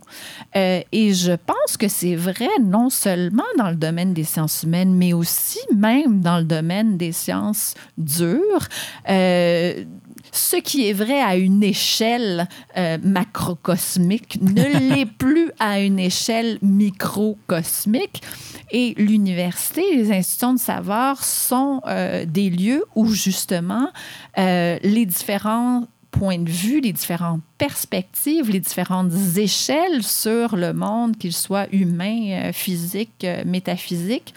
[0.56, 4.94] Euh, et je pense que c'est vrai non seulement dans le domaine des sciences humaines,
[4.94, 8.68] mais aussi même dans le domaine des sciences dures.
[9.08, 9.84] Euh,
[10.32, 16.58] ce qui est vrai à une échelle euh, macrocosmique ne l'est plus à une échelle
[16.62, 18.22] microcosmique.
[18.70, 21.80] Et l'université, les institutions de savoir sont
[22.26, 23.90] des lieux où justement
[24.36, 31.32] les différents points de vue, les différentes perspectives, les différentes échelles sur le monde, qu'il
[31.32, 34.34] soit humain, euh, physique, euh, métaphysique,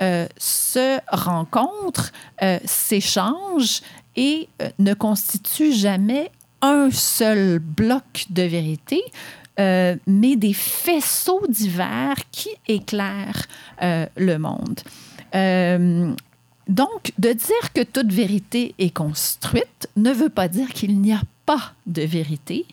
[0.00, 2.10] euh, se rencontrent,
[2.64, 3.82] s'échangent
[4.16, 4.48] et
[4.80, 6.30] ne constituent jamais
[6.60, 9.00] un seul bloc de vérité,
[9.58, 13.46] mais des faisceaux divers qui éclairent
[13.80, 14.80] le monde.
[16.68, 21.22] Donc, de dire que toute vérité est construite ne veut pas dire qu'il n'y a
[21.44, 22.66] pas de vérité,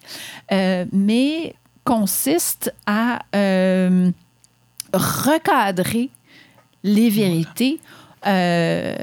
[0.52, 4.12] euh, mais consiste à euh,
[4.94, 6.10] recadrer
[6.84, 7.80] les vérités
[8.28, 8.96] euh,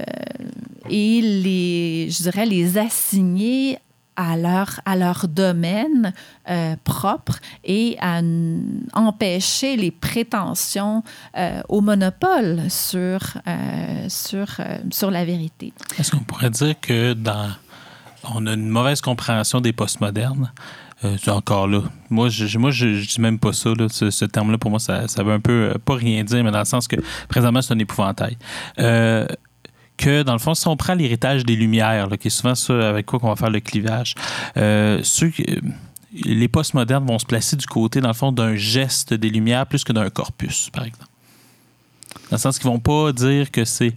[0.88, 3.78] et les, je dirais, les assigner
[4.16, 6.12] à leur, à leur domaine
[6.48, 8.20] euh, propre et à
[8.94, 11.02] empêcher les prétentions
[11.36, 14.46] euh, au monopole sur, euh, sur,
[14.90, 15.72] sur la vérité.
[15.98, 17.50] Est-ce qu'on pourrait dire que dans
[18.34, 20.50] on a une mauvaise compréhension des postmodernes?
[21.28, 21.82] encore là.
[22.10, 23.70] Moi, je, moi, je, dis même pas ça.
[23.88, 26.64] ce, terme-là, pour moi, ça, ça veut un peu pas rien dire, mais dans le
[26.64, 26.96] sens que
[27.28, 28.36] présentement, c'est un épouvantail
[29.96, 33.06] que, dans le fond, si on prend l'héritage des Lumières, qui est souvent ça avec
[33.06, 34.14] quoi qu'on va faire le clivage,
[34.56, 35.32] euh, ceux,
[36.12, 39.84] les postmodernes vont se placer du côté, dans le fond, d'un geste des Lumières plus
[39.84, 41.06] que d'un corpus, par exemple.
[42.30, 43.94] Dans le sens qu'ils vont pas dire que c'est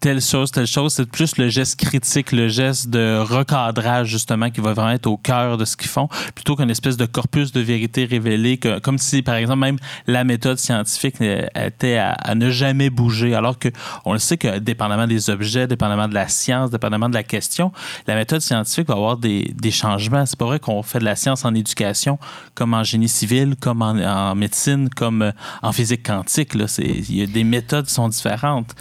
[0.00, 0.94] telle chose, telle chose.
[0.94, 5.16] C'est plus le geste critique, le geste de recadrage, justement, qui va vraiment être au
[5.16, 9.22] cœur de ce qu'ils font, plutôt qu'une espèce de corpus de vérité révélée, comme si,
[9.22, 13.34] par exemple, même la méthode scientifique était à, ne jamais bouger.
[13.34, 13.68] Alors que
[14.04, 17.72] on le sait que, dépendamment des objets, dépendamment de la science, dépendamment de la question,
[18.06, 20.26] la méthode scientifique va avoir des, des changements.
[20.26, 22.18] C'est pas vrai qu'on fait de la science en éducation,
[22.54, 26.50] comme en génie civil, comme en, en médecine, comme en physique quantique.
[26.78, 28.74] Il y a des méthodes sont différentes.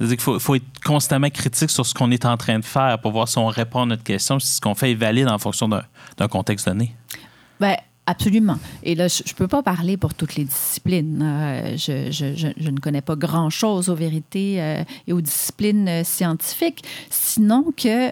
[0.00, 3.12] Il faut, faut, être constamment critique sur ce qu'on est en train de faire pour
[3.12, 5.68] voir si on répond à notre question, si ce qu'on fait est valide en fonction
[5.68, 6.94] d'un contexte donné.
[7.60, 8.58] Bien, Absolument.
[8.82, 11.22] Et là, je ne peux pas parler pour toutes les disciplines.
[11.22, 17.72] Euh, je, ne connais pas grand-chose aux vérités euh, et aux disciplines euh, scientifiques, sinon
[17.74, 18.10] que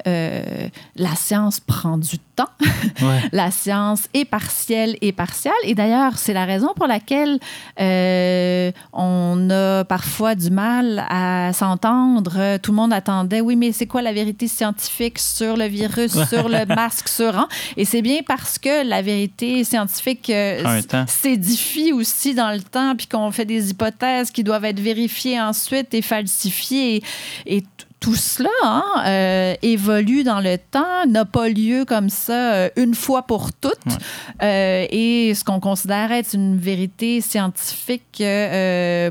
[0.97, 2.32] la science prend du temps.
[3.33, 5.53] la science est partielle et partielle.
[5.65, 7.39] Et d'ailleurs, c'est la raison pour laquelle
[8.93, 12.59] on a parfois du mal à s'entendre.
[12.59, 16.49] Tout le monde attendait, oui, mais c'est quoi la vérité scientifique sur le virus, sur
[16.49, 17.37] le masque, sur...
[17.37, 17.49] Hein?
[17.77, 20.33] Et c'est bien parce que la vérité scientifique scientifique
[21.07, 25.95] s'édifie aussi dans le temps, puis qu'on fait des hypothèses qui doivent être vérifiées ensuite
[25.95, 27.03] et falsifiées.
[27.47, 27.63] Et,
[28.03, 32.97] tout cela hein, euh, évolue dans le temps, n'a pas lieu comme ça euh, une
[32.97, 33.79] fois pour toutes.
[34.43, 38.23] Euh, et ce qu'on considère être une vérité scientifique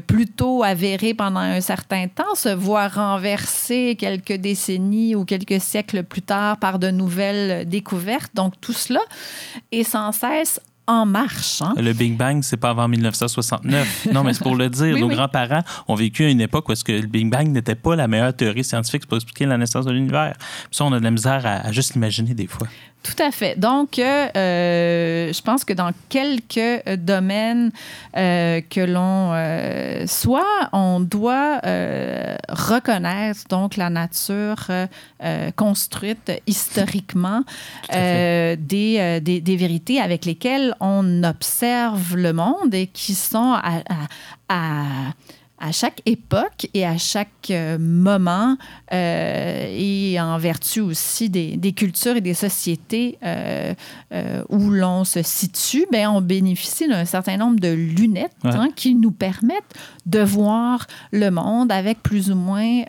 [0.08, 6.22] plutôt avérée pendant un certain temps se voit renverser quelques décennies ou quelques siècles plus
[6.22, 8.32] tard par de nouvelles découvertes.
[8.36, 9.02] Donc tout cela
[9.72, 10.60] est sans cesse
[10.92, 11.62] en marche.
[11.62, 11.74] Hein?
[11.78, 14.08] Le Big Bang, c'est pas avant 1969.
[14.14, 14.98] non, mais c'est pour le dire.
[15.00, 17.96] Nos grands-parents ont vécu à une époque où est-ce que le Big Bang n'était pas
[17.96, 20.36] la meilleure théorie scientifique pour expliquer la naissance de l'univers.
[20.70, 22.68] ça, on a de la misère à juste l'imaginer des fois.
[23.04, 23.60] Tout à fait.
[23.60, 27.72] Donc, euh, euh, je pense que dans quelques domaines
[28.16, 31.60] euh, que l'on soit, on doit
[32.50, 34.68] reconnaître donc la nature
[35.56, 37.44] construite historiquement
[37.92, 38.58] des,
[39.22, 44.08] des, des, vérités avec lesquelles on observe le monde et qui sont à, à
[44.52, 44.84] à
[45.72, 48.58] chaque époque et à chaque euh, moment
[48.92, 53.74] euh, et en vertu aussi des, cultures et des sociétés euh,
[54.50, 59.12] où l'on se situe, ben, on bénéficie d'un certain nombre de lunettes hein, qui nous
[59.12, 59.76] permettent
[60.08, 62.82] de voir le monde avec plus ou moins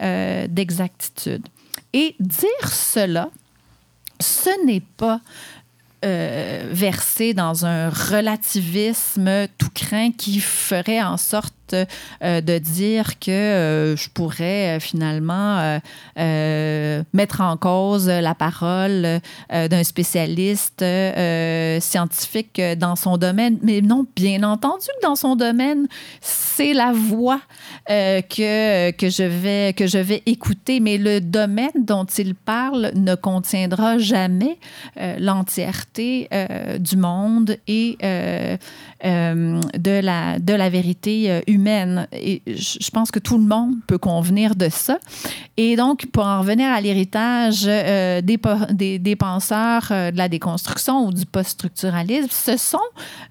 [0.48, 1.46] d'exactitude.
[1.92, 3.28] Et dire cela,
[4.18, 5.20] ce n'est pas
[6.02, 13.96] verser dans un relativisme tout craint qui ferait en sorte euh, de dire que euh,
[13.96, 15.80] je pourrais euh, finalement
[16.16, 19.20] mettre en cause la parole
[19.50, 20.84] d'un spécialiste
[21.80, 23.58] scientifique dans son domaine.
[23.62, 25.86] Mais non, bien entendu que dans son domaine,
[26.20, 27.40] c'est la voix
[27.88, 33.14] que, que, je vais, que je vais écouter, mais le domaine dont il parle ne
[33.14, 34.58] contiendra jamais
[35.18, 36.28] l'entièreté
[36.78, 37.98] du monde et
[39.02, 44.54] de, la, de la vérité humaine et je pense que tout le monde peut convenir
[44.54, 44.98] de ça.
[45.56, 51.06] Et donc, pour en revenir à l'héritage euh, des, des, penseurs euh, de la déconstruction
[51.06, 52.78] ou du post-structuralisme, ce sont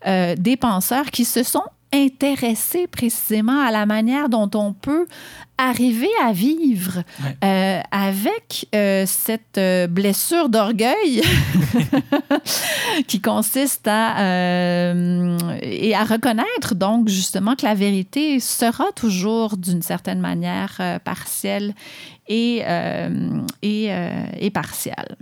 [0.08, 1.64] euh, des penseurs qui se sont
[1.94, 5.08] intéressés précisément à la manière dont on peut
[5.58, 7.04] arriver à vivre
[7.44, 11.22] euh, avec euh, cette euh, blessure d'orgueil
[13.08, 14.94] qui consiste à
[15.62, 21.74] et à reconnaître donc justement que la vérité sera toujours d'une certaine manière partielle
[22.28, 22.64] et,
[23.62, 23.90] et,
[24.40, 25.18] et partielle.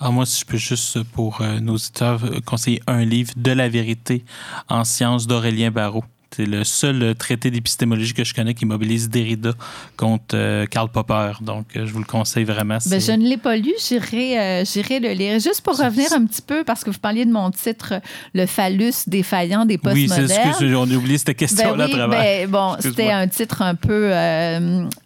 [0.00, 4.24] Ah, moi, si je peux juste, pour nos auditeurs, conseiller un livre de la vérité
[4.68, 6.04] en sciences d'Aurélien Barrault
[6.36, 9.52] C'est le seul traité d'épistémologie que je connais qui mobilise Derrida
[9.96, 11.32] contre euh, Karl Popper.
[11.40, 12.78] Donc, euh, je vous le conseille vraiment.
[12.86, 13.72] Ben, je ne l'ai pas lu.
[13.80, 15.40] J'irai, euh, j'irai le lire.
[15.40, 17.94] Juste pour revenir un petit peu, parce que vous parliez de mon titre,
[18.34, 20.20] Le phallus défaillant des postmodernes.
[20.20, 23.62] Oui, c'est ce que on a oublié cette question-là ben ben, bon, c'était un titre
[23.62, 24.12] un peu...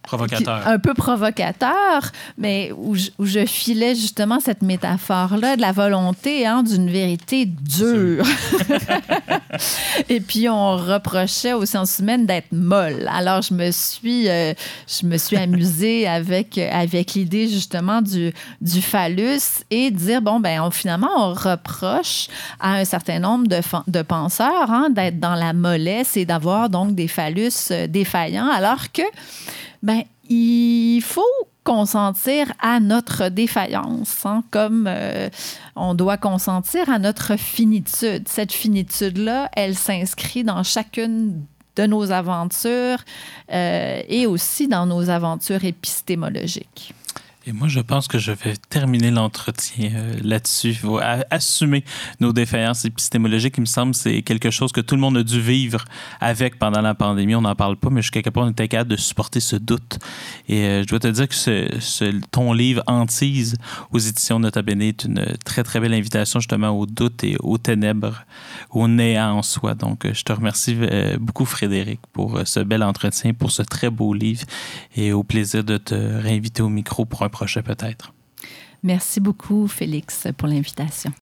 [0.02, 0.66] provocateur.
[0.66, 6.46] un peu provocateur, mais où je, où je filais justement cette métaphore-là de la volonté
[6.46, 8.26] hein, d'une vérité dure.
[10.08, 10.76] Et puis, on
[11.12, 13.08] reprochait aux sciences humaines d'être molles.
[13.12, 14.54] Alors, je me suis, euh,
[14.86, 20.70] je me suis amusée avec, avec l'idée justement du, du phallus et dire, bon, ben
[20.70, 22.28] finalement, on reproche
[22.60, 26.94] à un certain nombre de, de penseurs hein, d'être dans la mollesse et d'avoir donc
[26.94, 29.02] des phallus euh, défaillants, alors que,
[29.82, 31.22] ben, il faut
[31.64, 35.28] consentir à notre défaillance, hein, comme euh,
[35.76, 38.28] on doit consentir à notre finitude.
[38.28, 41.44] Cette finitude-là, elle s'inscrit dans chacune
[41.76, 42.98] de nos aventures
[43.52, 46.94] euh, et aussi dans nos aventures épistémologiques.
[47.44, 50.76] Et moi, je pense que je vais terminer l'entretien euh, là-dessus.
[51.30, 51.84] assumer
[52.20, 55.40] nos défaillances épistémologiques, il me semble, c'est quelque chose que tout le monde a dû
[55.40, 55.84] vivre
[56.20, 57.34] avec pendant la pandémie.
[57.34, 59.98] On n'en parle pas, mais jusqu'à quelque part, on était capable de supporter ce doute.
[60.48, 63.56] Et euh, je dois te dire que ton livre Antise
[63.90, 67.58] aux éditions Nota Bene est une très, très belle invitation justement au doute et aux
[67.58, 68.24] ténèbres,
[68.70, 69.74] au néant en soi.
[69.74, 70.76] Donc, euh, je te remercie
[71.18, 74.44] beaucoup, Frédéric, pour ce bel entretien, pour ce très beau livre
[74.94, 77.31] et au plaisir de te réinviter au micro pour un
[78.82, 81.12] Merci beaucoup, Félix, pour l'invitation.